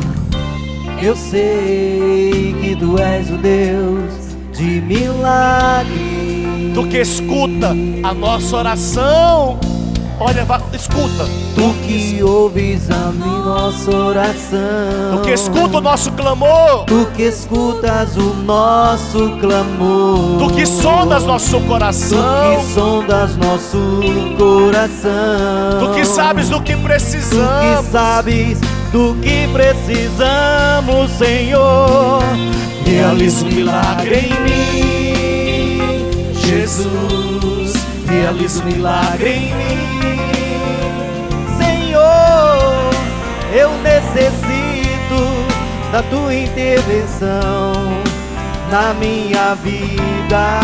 [1.01, 4.13] Eu sei que tu és o Deus
[4.55, 5.89] de milagres.
[6.75, 9.59] Tu que escuta a nossa oração.
[10.21, 11.25] Olha, escuta.
[11.55, 14.59] Tu que ouves a minha nossa oração.
[15.13, 16.83] Tu que escuta o nosso clamor.
[16.85, 20.39] Tu que escutas o nosso clamor.
[20.39, 22.57] Tu que sondas nosso Tu coração.
[22.57, 23.77] que sondas nosso
[24.37, 25.79] coração.
[25.79, 27.85] Tu que sabes do que Tu que precisamos.
[27.89, 28.59] sabes
[28.91, 32.21] do que precisamos, Senhor.
[32.85, 37.73] Realiza um milagre em mim, Jesus.
[38.07, 39.98] Realiza um milagre em mim,
[43.51, 45.49] Eu necessito
[45.91, 47.73] da tua intervenção
[48.69, 50.59] na minha vida.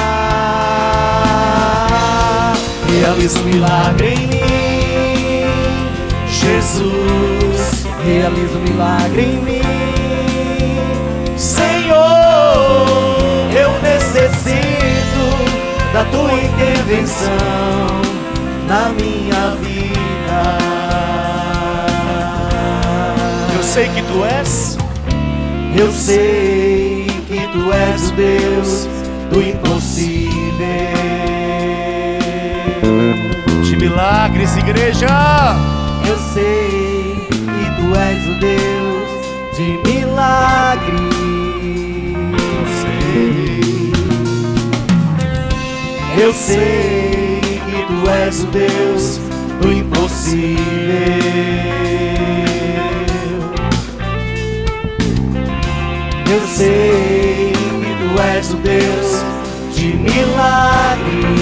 [2.87, 5.47] Realiza um milagre em mim,
[6.27, 7.85] Jesus.
[8.05, 9.61] Realiza um milagre em mim,
[11.35, 12.05] Senhor.
[13.51, 14.75] Eu necessito
[15.91, 17.35] da tua intervenção
[18.67, 19.74] na minha vida.
[23.75, 24.77] Sei que tu és.
[25.77, 28.87] Eu sei que tu és o Deus
[29.29, 30.31] do impossível.
[33.61, 35.09] De milagres, igreja.
[36.07, 39.09] Eu sei que tu és o Deus
[39.57, 41.15] de milagres.
[46.17, 49.19] Eu sei que tu és o Deus
[49.61, 50.55] do impossível.
[56.55, 59.23] Sei que tu és o Deus
[59.75, 61.35] de milagres.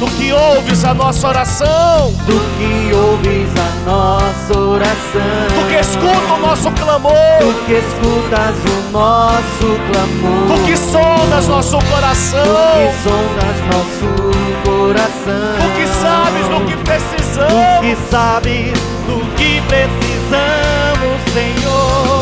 [0.00, 2.12] Tu que ouves a nossa oração.
[2.26, 5.46] Tu que ouves a nossa oração.
[5.54, 7.12] Tu que escuta o nosso clamor.
[7.38, 10.48] Tu que escutas o nosso clamor.
[10.48, 12.42] Tu que sondas nosso coração.
[12.42, 14.08] Tu que sondas nosso
[14.64, 15.54] coração.
[15.60, 17.80] Tu que sabes do que Tu precisamos.
[17.80, 18.72] que sabes
[19.06, 22.21] do que precisamos, Senhor.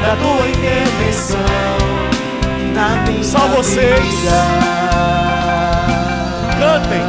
[0.00, 1.38] da tua intervenção
[2.74, 3.98] na minha Só vocês.
[4.00, 4.44] vida.
[6.58, 7.02] Cantem.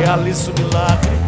[0.00, 1.21] Realiza o milagre.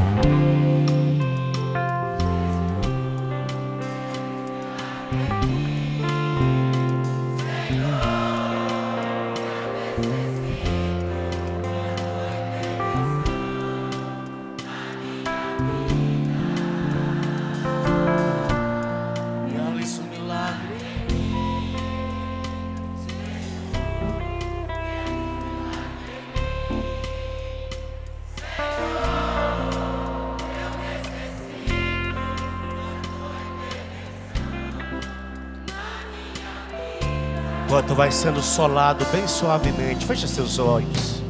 [37.95, 41.22] Enquanto vai sendo solado bem suavemente, feche seus olhos.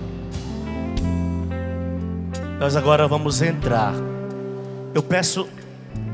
[2.58, 3.92] Nós agora vamos entrar.
[4.94, 5.46] Eu peço,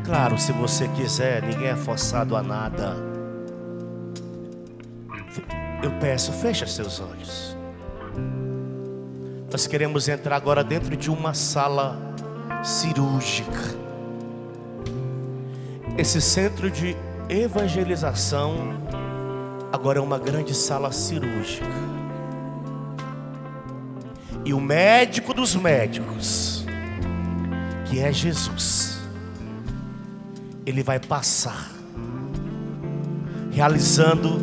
[0.04, 2.96] claro, se você quiser, ninguém é forçado a nada.
[5.84, 7.56] Eu peço, feche seus olhos.
[9.52, 11.96] Nós queremos entrar agora dentro de uma sala
[12.64, 13.78] cirúrgica.
[15.96, 16.96] Esse centro de
[17.28, 18.89] evangelização
[19.72, 21.66] agora é uma grande sala cirúrgica.
[24.44, 26.64] E o médico dos médicos,
[27.86, 28.98] que é Jesus,
[30.64, 31.70] ele vai passar,
[33.50, 34.40] realizando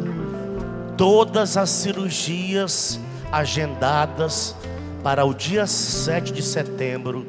[0.95, 2.99] todas as cirurgias
[3.31, 4.55] agendadas
[5.03, 7.27] para o dia 7 de setembro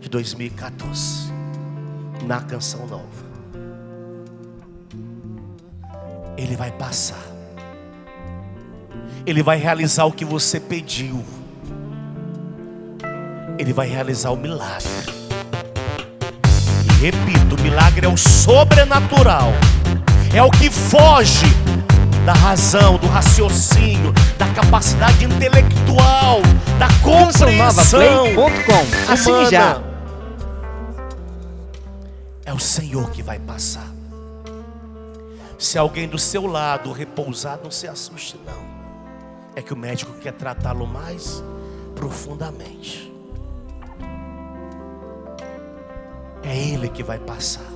[0.00, 1.32] de 2014,
[2.26, 3.24] na Canção Nova.
[6.36, 7.33] Ele vai passar.
[9.26, 11.24] Ele vai realizar o que você pediu.
[13.58, 14.88] Ele vai realizar o milagre.
[16.84, 19.50] E repito, o milagre é o sobrenatural.
[20.34, 21.46] É o que foge
[22.26, 26.40] da razão, do raciocínio, da capacidade intelectual,
[26.78, 27.84] da compreensão humana.
[29.50, 29.80] já.
[32.44, 33.90] É o Senhor que vai passar.
[35.58, 38.73] Se alguém do seu lado repousar, não se assuste não.
[39.56, 41.42] É que o médico quer tratá-lo mais
[41.94, 43.12] profundamente.
[46.42, 47.72] É ele que vai passar.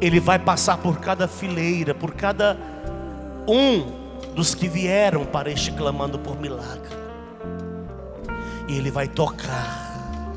[0.00, 2.56] Ele vai passar por cada fileira, por cada
[3.46, 4.04] um
[4.34, 6.94] dos que vieram para este clamando por milagre.
[8.68, 10.32] E ele vai tocar.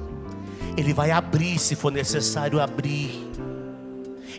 [0.76, 3.27] Ele vai abrir se for necessário abrir.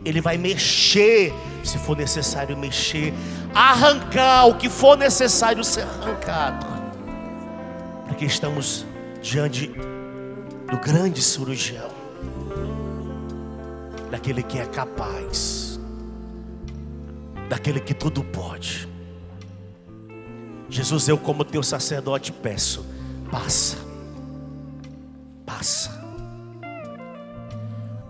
[0.04, 1.32] Ele vai mexer
[1.64, 3.12] se for necessário mexer.
[3.54, 6.66] Arrancar o que for necessário ser arrancado.
[8.06, 8.86] Porque estamos
[9.22, 11.90] diante do grande cirurgião.
[14.10, 15.78] Daquele que é capaz.
[17.48, 18.88] Daquele que tudo pode.
[20.70, 22.84] Jesus, eu como teu sacerdote peço,
[23.30, 23.78] passa.
[25.46, 25.97] Passa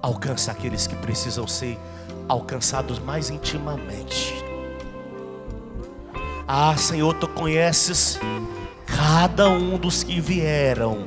[0.08, 1.78] alcança aqueles que precisam ser
[2.26, 4.34] alcançados mais intimamente.
[6.46, 8.18] Ah, Senhor, tu conheces
[8.86, 11.04] cada um dos que vieram.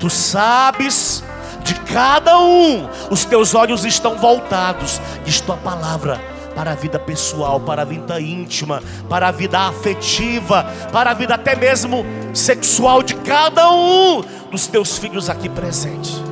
[0.00, 1.22] Tu sabes
[1.62, 2.88] de cada um.
[3.08, 6.20] Os teus olhos estão voltados, diz tua palavra,
[6.56, 11.34] para a vida pessoal, para a vida íntima, para a vida afetiva, para a vida
[11.34, 16.25] até mesmo sexual de cada um dos teus filhos aqui presentes.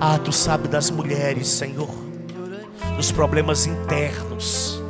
[0.00, 1.88] Ah, tu sabe das mulheres, Senhor,
[2.96, 4.80] dos problemas internos.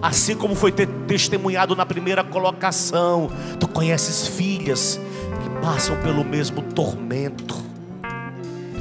[0.00, 5.00] Assim como foi te- testemunhado na primeira colocação, tu conheces filhas
[5.42, 7.56] que passam pelo mesmo tormento.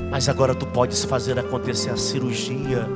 [0.09, 2.87] Mas agora tu podes fazer acontecer a cirurgia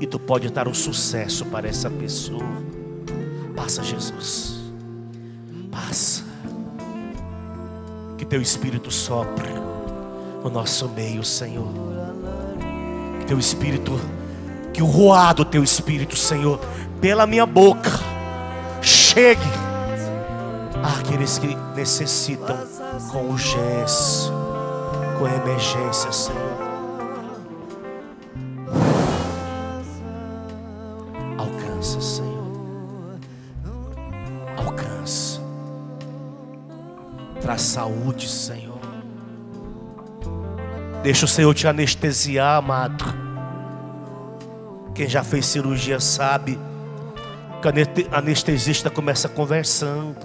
[0.00, 2.44] e tu pode dar um sucesso para essa pessoa.
[3.56, 4.60] Passa, Jesus.
[5.70, 6.22] passa.
[8.18, 9.48] Que teu espírito sopre
[10.42, 11.93] no nosso meio, Senhor.
[13.26, 13.98] Teu espírito,
[14.72, 16.60] que o roar do teu espírito, Senhor,
[17.00, 17.90] pela minha boca,
[18.82, 19.40] chegue
[20.82, 22.56] àqueles que necessitam
[23.10, 24.30] com urgência,
[25.18, 26.74] com emergência, Senhor.
[31.38, 32.44] Alcança, Senhor.
[34.56, 35.40] Alcança.
[37.40, 38.73] Traz saúde, Senhor.
[41.04, 43.04] Deixa o Senhor te anestesiar, amado.
[44.94, 46.58] Quem já fez cirurgia sabe
[47.60, 50.16] que anestesista começa conversando.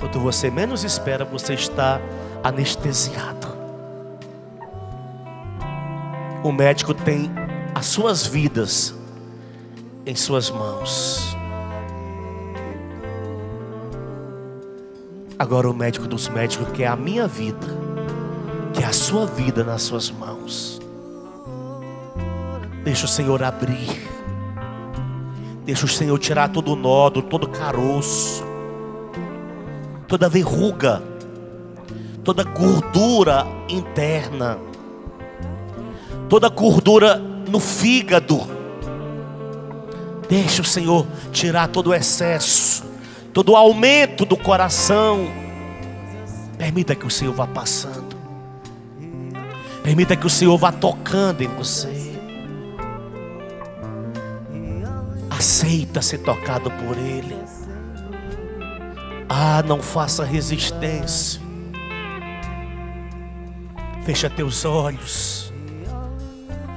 [0.00, 2.00] Quando você menos espera, você está
[2.42, 3.56] anestesiado.
[6.42, 7.30] O médico tem
[7.72, 8.92] as suas vidas
[10.04, 11.36] em suas mãos.
[15.38, 17.87] Agora o médico dos médicos quer a minha vida,
[18.78, 20.80] quer a sua vida nas suas mãos.
[22.84, 24.08] Deixa o Senhor abrir.
[25.64, 28.42] Deixa o Senhor tirar todo nódo, todo caroço,
[30.06, 31.02] toda verruga,
[32.24, 34.58] toda gordura interna,
[36.28, 38.40] toda gordura no fígado.
[40.28, 42.84] Deixa o Senhor tirar todo o excesso,
[43.32, 45.28] todo o aumento do coração.
[46.56, 48.07] Permita que o Senhor vá passando.
[49.88, 52.12] Permita que o Senhor vá tocando em você.
[55.30, 57.34] Aceita ser tocado por Ele.
[59.26, 61.40] Ah, não faça resistência.
[64.04, 65.54] Fecha teus olhos.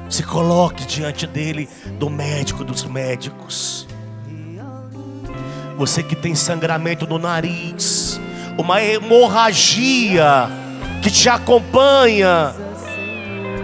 [0.10, 1.68] Se coloque diante dele,
[2.00, 3.86] do médico dos médicos.
[5.78, 8.22] Você que tem sangramento no nariz,
[8.58, 10.48] uma hemorragia
[11.02, 12.61] que te acompanha.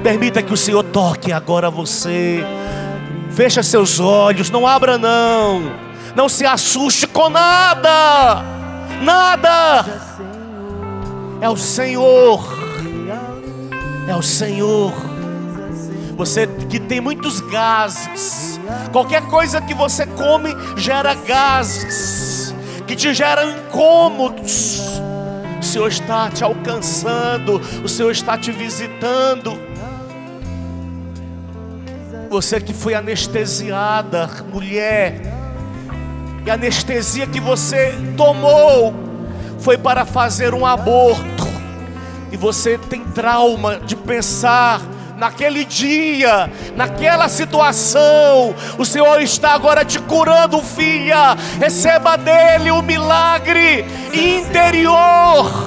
[0.03, 2.43] Permita que o Senhor toque agora você.
[3.31, 5.71] Fecha seus olhos, não abra não.
[6.15, 8.43] Não se assuste com nada.
[9.01, 9.85] Nada.
[11.41, 12.43] É o Senhor.
[14.07, 14.93] É o Senhor.
[16.15, 18.59] Você que tem muitos gases.
[18.91, 22.55] Qualquer coisa que você come gera gases,
[22.87, 24.81] que te gera incômodos.
[25.61, 29.66] O Senhor está te alcançando, o Senhor está te visitando.
[32.29, 35.21] Você que foi anestesiada, mulher,
[36.45, 38.93] e a anestesia que você tomou
[39.59, 41.47] foi para fazer um aborto,
[42.31, 44.81] e você tem trauma de pensar
[45.17, 51.35] naquele dia, naquela situação, o Senhor está agora te curando, filha.
[51.59, 55.66] Receba dele o milagre interior.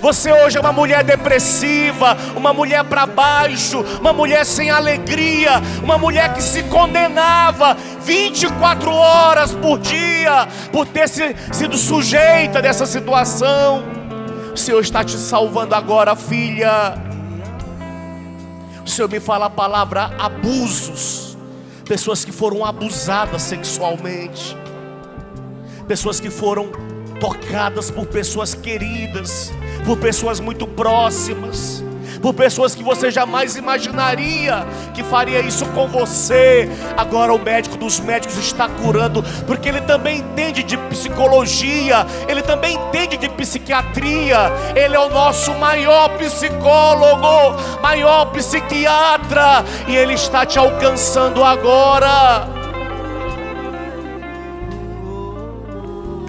[0.00, 5.98] Você hoje é uma mulher depressiva, uma mulher para baixo, uma mulher sem alegria, uma
[5.98, 13.84] mulher que se condenava 24 horas por dia por ter sido sujeita dessa situação.
[14.52, 16.94] O Senhor está te salvando agora, filha.
[18.84, 21.36] O Senhor me fala a palavra abusos.
[21.84, 24.56] Pessoas que foram abusadas sexualmente.
[25.86, 26.70] Pessoas que foram
[27.20, 29.52] tocadas por pessoas queridas
[29.86, 31.82] por pessoas muito próximas,
[32.20, 36.68] por pessoas que você jamais imaginaria que faria isso com você.
[36.96, 42.74] Agora o médico dos médicos está curando, porque ele também entende de psicologia, ele também
[42.74, 44.50] entende de psiquiatria.
[44.74, 52.48] Ele é o nosso maior psicólogo, maior psiquiatra, e ele está te alcançando agora.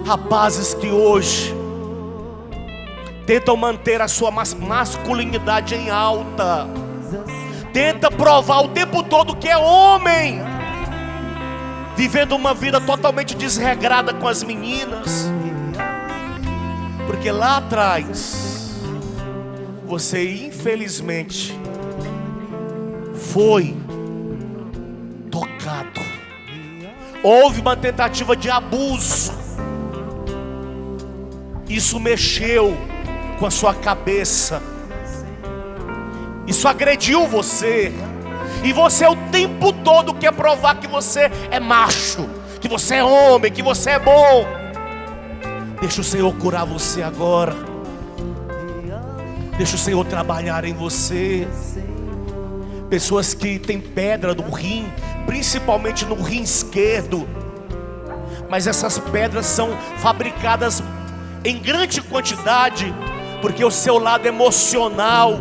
[0.06, 1.57] Rapazes que hoje
[3.28, 6.66] tentam manter a sua masculinidade em alta,
[7.74, 10.40] tenta provar o tempo todo que é homem,
[11.94, 15.30] vivendo uma vida totalmente desregrada com as meninas,
[17.06, 18.80] porque lá atrás
[19.84, 21.54] você infelizmente
[23.14, 23.76] foi
[25.30, 26.00] tocado,
[27.22, 29.34] houve uma tentativa de abuso,
[31.68, 32.74] isso mexeu
[33.38, 34.62] com a sua cabeça.
[36.46, 37.92] Isso agrediu você.
[38.64, 42.28] E você o tempo todo quer provar que você é macho,
[42.60, 44.46] que você é homem, que você é bom.
[45.80, 47.54] Deixa o Senhor curar você agora.
[49.56, 51.46] Deixa o Senhor trabalhar em você.
[52.90, 54.90] Pessoas que têm pedra no rim,
[55.26, 57.28] principalmente no rim esquerdo.
[58.48, 60.82] Mas essas pedras são fabricadas
[61.44, 62.92] em grande quantidade,
[63.40, 65.38] porque o seu lado emocional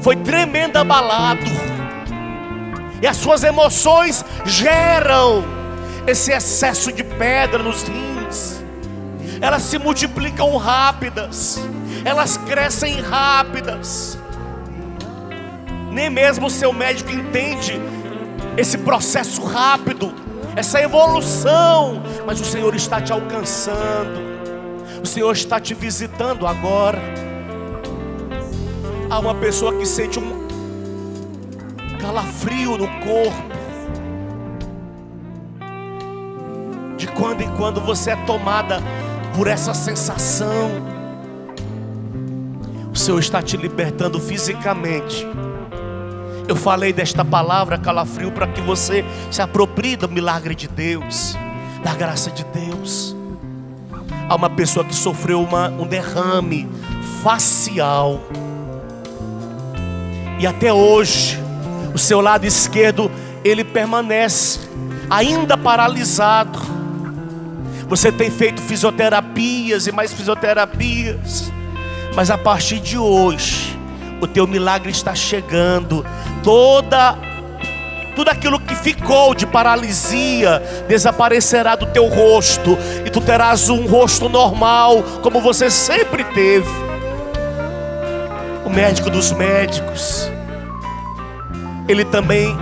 [0.00, 1.44] foi tremendo abalado.
[3.00, 5.44] E as suas emoções geram
[6.06, 8.62] esse excesso de pedra nos rins.
[9.40, 11.60] Elas se multiplicam rápidas,
[12.04, 14.18] elas crescem rápidas.
[15.90, 17.80] Nem mesmo o seu médico entende
[18.56, 20.12] esse processo rápido,
[20.54, 24.31] essa evolução, mas o Senhor está te alcançando.
[25.02, 27.00] O Senhor está te visitando agora.
[29.10, 30.46] Há uma pessoa que sente um
[32.00, 33.52] calafrio no corpo.
[36.96, 38.80] De quando em quando você é tomada
[39.34, 40.70] por essa sensação.
[42.92, 45.26] O Senhor está te libertando fisicamente.
[46.46, 51.36] Eu falei desta palavra calafrio para que você se aproprie do milagre de Deus,
[51.82, 53.16] da graça de Deus.
[54.28, 56.68] Há uma pessoa que sofreu uma, um derrame
[57.22, 58.20] facial.
[60.38, 61.38] E até hoje,
[61.94, 63.10] o seu lado esquerdo,
[63.44, 64.60] ele permanece
[65.08, 66.58] ainda paralisado.
[67.88, 71.52] Você tem feito fisioterapias e mais fisioterapias.
[72.14, 73.78] Mas a partir de hoje,
[74.20, 76.04] o teu milagre está chegando.
[76.42, 77.16] Toda
[78.14, 84.28] tudo aquilo que ficou de paralisia desaparecerá do teu rosto, e tu terás um rosto
[84.28, 86.68] normal, como você sempre teve.
[88.64, 90.30] O médico dos médicos,
[91.88, 92.56] ele também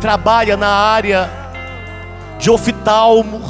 [0.00, 1.30] trabalha na área
[2.38, 3.40] de oftalmo,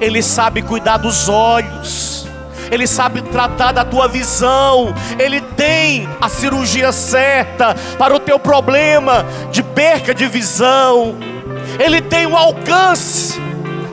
[0.00, 2.15] ele sabe cuidar dos olhos.
[2.70, 9.24] Ele sabe tratar da tua visão, Ele tem a cirurgia certa para o teu problema
[9.50, 11.16] de perca de visão,
[11.78, 13.40] Ele tem um alcance,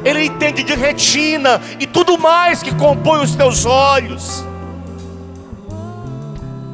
[0.03, 4.43] Ele entende de retina e tudo mais que compõe os teus olhos.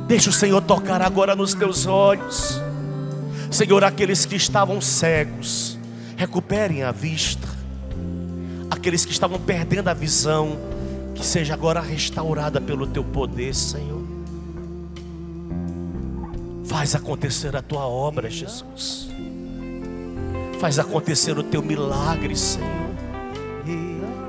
[0.08, 2.60] Deixa o Senhor tocar agora nos teus olhos,
[3.52, 5.78] Senhor, aqueles que estavam cegos,
[6.16, 7.48] recuperem a vista,
[8.70, 10.58] aqueles que estavam perdendo a visão,
[11.16, 14.04] que seja agora restaurada pelo teu poder, Senhor.
[16.66, 19.10] Faz acontecer a tua obra, Jesus.
[20.60, 22.90] Faz acontecer o teu milagre, Senhor.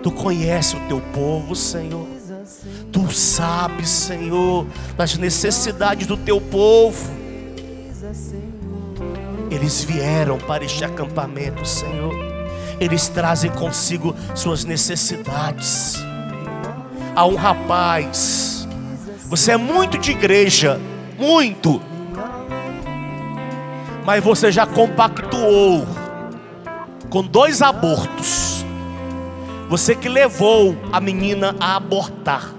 [0.03, 2.07] Tu conhece o teu povo, Senhor.
[2.91, 4.67] Tu sabes, Senhor,
[4.97, 7.11] das necessidades do teu povo.
[9.51, 12.15] Eles vieram para este acampamento, Senhor.
[12.81, 16.10] Eles trazem consigo suas necessidades
[17.15, 18.69] a um rapaz.
[19.29, 20.81] Você é muito de igreja,
[21.19, 21.81] muito.
[24.05, 25.87] Mas você já compactuou
[27.09, 28.65] com dois abortos.
[29.69, 32.53] Você que levou a menina a abortar.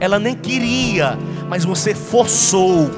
[0.00, 1.18] Ela nem queria,
[1.48, 2.88] mas você forçou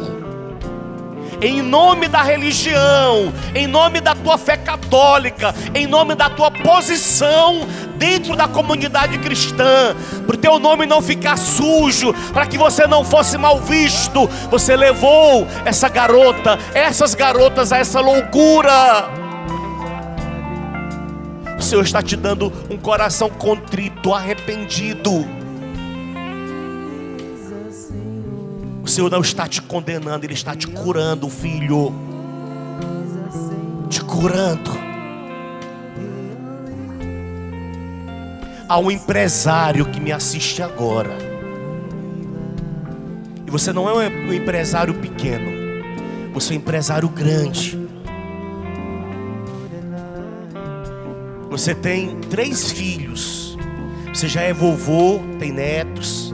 [1.41, 7.67] em nome da religião, em nome da tua fé católica, em nome da tua posição
[7.97, 9.95] dentro da comunidade cristã,
[10.27, 14.77] para o teu nome não ficar sujo, para que você não fosse mal visto, você
[14.77, 19.09] levou essa garota, essas garotas a essa loucura.
[21.59, 25.40] O Senhor está te dando um coração contrito, arrependido.
[28.91, 31.95] Senhor não está te condenando, Ele está te curando, filho.
[33.89, 34.71] Te curando.
[38.69, 41.17] Há um empresário que me assiste agora.
[43.47, 45.51] E você não é um empresário pequeno,
[46.33, 47.79] você é um empresário grande.
[51.49, 53.59] Você tem três filhos.
[54.15, 56.33] Você já é vovô, tem netos.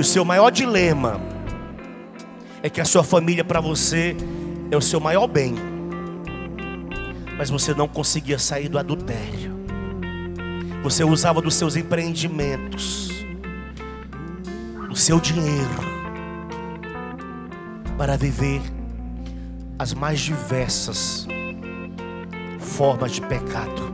[0.00, 1.20] E o seu maior dilema
[2.62, 4.16] é que a sua família para você
[4.70, 5.54] é o seu maior bem.
[7.36, 9.54] Mas você não conseguia sair do adultério.
[10.82, 13.10] Você usava dos seus empreendimentos,
[14.88, 15.68] do seu dinheiro,
[17.98, 18.62] para viver
[19.78, 21.28] as mais diversas
[22.58, 23.92] formas de pecado.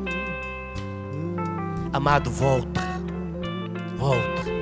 [1.93, 2.81] Amado, volta,
[3.97, 4.56] volta.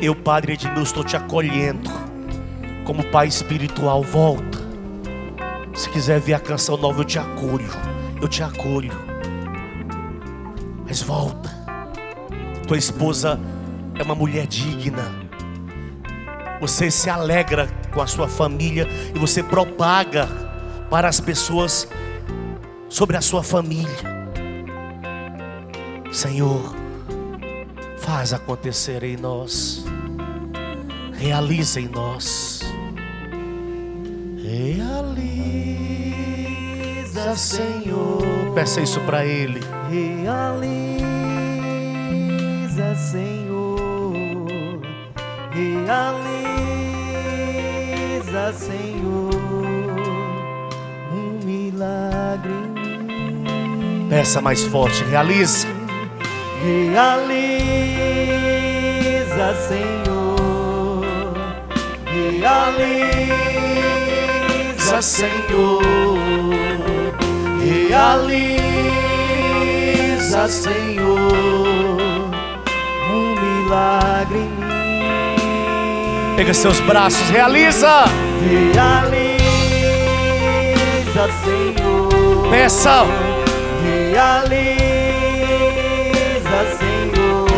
[0.00, 1.90] Eu, Padre Edmilson, estou te acolhendo
[2.84, 4.02] como Pai espiritual.
[4.02, 4.58] Volta.
[5.74, 7.70] Se quiser ver a canção nova, eu te acolho.
[8.20, 8.92] Eu te acolho.
[10.86, 11.50] Mas volta.
[12.66, 13.40] Tua esposa
[13.98, 15.04] é uma mulher digna.
[16.60, 20.28] Você se alegra com a sua família e você propaga
[20.90, 21.88] para as pessoas
[22.88, 24.16] sobre a sua família.
[26.12, 26.75] Senhor,
[28.16, 29.84] faz acontecer em nós,
[31.12, 32.62] realiza em nós,
[34.42, 34.96] realiza,
[37.36, 38.24] Senhor.
[38.54, 39.60] Peça isso para Ele.
[39.90, 40.96] Realiza,
[42.94, 44.80] Senhor.
[45.52, 46.14] Realiza,
[48.54, 49.34] Senhor.
[51.12, 52.54] Um milagre.
[54.08, 55.75] Peça mais forte, realiza.
[56.66, 57.54] Realiza,
[59.68, 61.06] Senhor.
[62.40, 63.06] Realiza,
[65.00, 65.84] Senhor.
[67.62, 68.58] Realiza,
[70.48, 72.00] Senhor.
[73.12, 76.34] Um milagre em mim.
[76.36, 78.06] Pega seus braços, realiza.
[78.42, 79.36] Realiza,
[81.44, 82.50] Senhor.
[82.50, 83.06] Peça,
[83.84, 84.95] Realiza.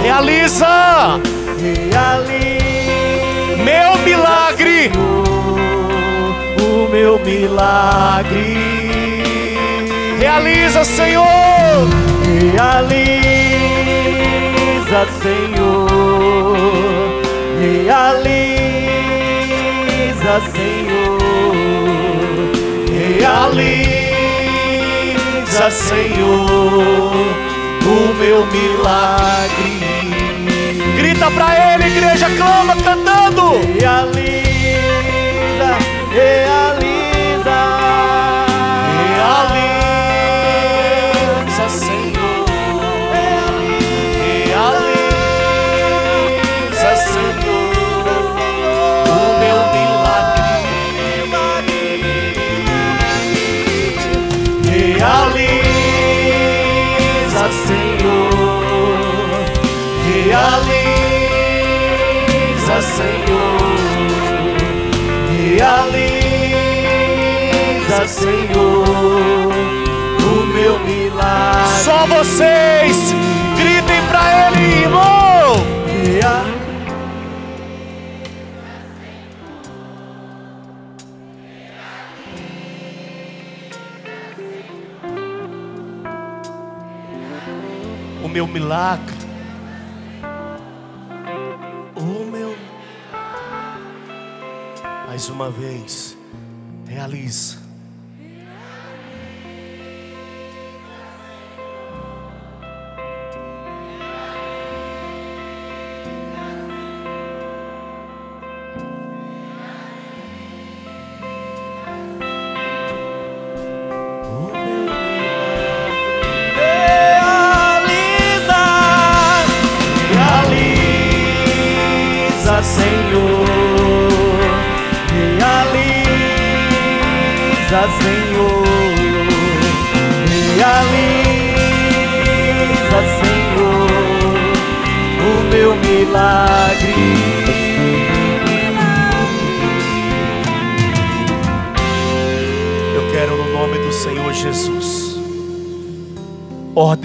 [0.09, 1.21] Realiza.
[1.61, 2.59] Realiza
[3.63, 4.91] Meu milagre.
[6.61, 8.57] o meu milagre.
[10.19, 11.27] Realiza, Senhor.
[12.55, 13.21] Realiza,
[15.23, 15.87] Senhor.
[17.61, 18.49] Realiza,
[20.55, 21.19] Senhor.
[23.19, 24.07] Realiza,
[25.71, 27.27] Senhor,
[27.85, 29.78] o meu milagre.
[30.99, 33.53] Grita pra Ele, igreja, clama cantando.
[33.79, 34.19] Realiza,
[36.13, 36.78] realiza,
[68.09, 68.89] Senhor,
[70.23, 71.85] o meu milagre.
[71.85, 73.13] Só vocês
[73.57, 75.09] gritem pra Ele, irmão.
[88.25, 89.17] O meu milagre.
[91.95, 92.55] O meu.
[95.07, 96.08] Mais uma vez,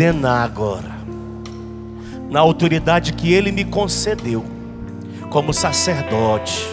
[0.04, 0.92] ordenar agora,
[2.30, 4.44] na autoridade que Ele me concedeu,
[5.30, 6.68] como sacerdote,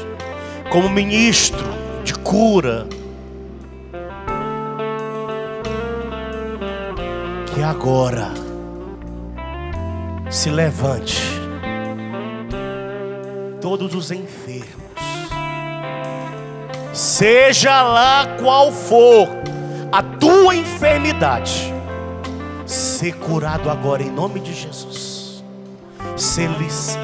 [0.71, 1.65] como ministro
[2.03, 2.89] de cura,
[7.55, 8.33] que agora
[10.29, 11.23] se levante
[13.61, 14.91] todos os enfermos,
[16.93, 19.29] seja lá qual for
[19.93, 21.73] a tua enfermidade,
[22.71, 25.43] ser curado agora em nome de Jesus.
[26.17, 26.49] Ser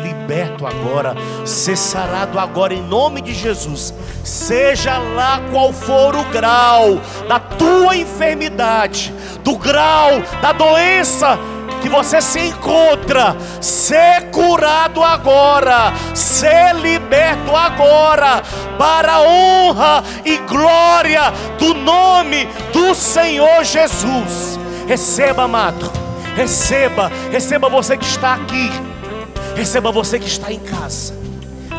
[0.03, 1.15] liberto agora,
[1.45, 3.93] ser sarado agora em nome de Jesus.
[4.23, 9.13] Seja lá qual for o grau da tua enfermidade,
[9.43, 10.11] do grau
[10.41, 11.39] da doença
[11.83, 18.43] que você se encontra, ser curado agora, ser liberto agora,
[18.79, 24.59] para a honra e glória do nome do Senhor Jesus.
[24.87, 25.91] Receba, amado,
[26.37, 28.71] receba, receba você que está aqui,
[29.57, 31.15] receba você que está em casa,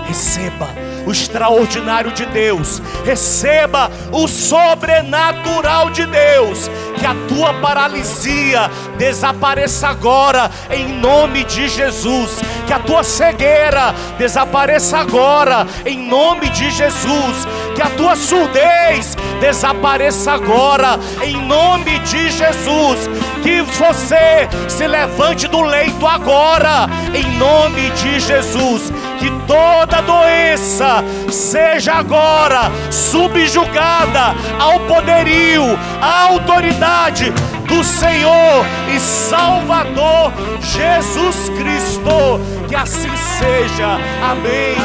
[0.08, 0.68] receba
[1.08, 6.70] o extraordinário de Deus, receba o sobrenatural de Deus,
[7.00, 14.98] que a tua paralisia desapareça agora, em nome de Jesus, que a tua cegueira desapareça
[14.98, 23.10] agora, em nome de Jesus, que a tua surdez desapareça agora, em nome de Jesus,
[23.42, 30.97] que você se levante do leito agora, em nome de Jesus, que toda doença
[31.30, 37.32] seja agora subjugada ao poderio, à autoridade
[37.68, 42.40] do Senhor e Salvador Jesus Cristo.
[42.68, 44.00] Que assim seja.
[44.22, 44.76] Amém.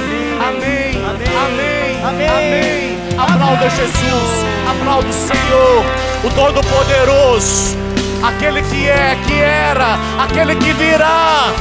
[0.48, 1.02] Amém.
[1.04, 1.98] Amém.
[2.04, 2.28] Amém.
[2.28, 2.98] Amém.
[3.18, 4.42] Aplauda Jesus.
[4.68, 5.84] Aplauda o Senhor,
[6.24, 7.76] o Todo-Poderoso.
[8.22, 11.52] Aquele que é, que era, aquele que virá.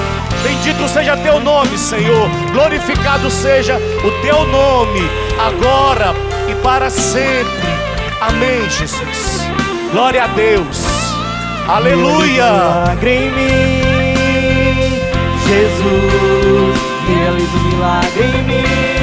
[0.43, 2.29] Bendito seja teu nome, Senhor.
[2.51, 5.01] Glorificado seja o teu nome,
[5.39, 6.13] agora
[6.49, 7.69] e para sempre.
[8.19, 9.41] Amém, Jesus.
[9.91, 10.83] Glória a Deus.
[11.67, 12.45] Aleluia.
[12.45, 14.99] Milagre em mim,
[15.47, 19.00] Jesus, realiza um milagre em mim,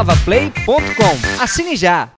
[0.00, 1.42] cançãonovaplay.com.
[1.42, 2.10] Assine já.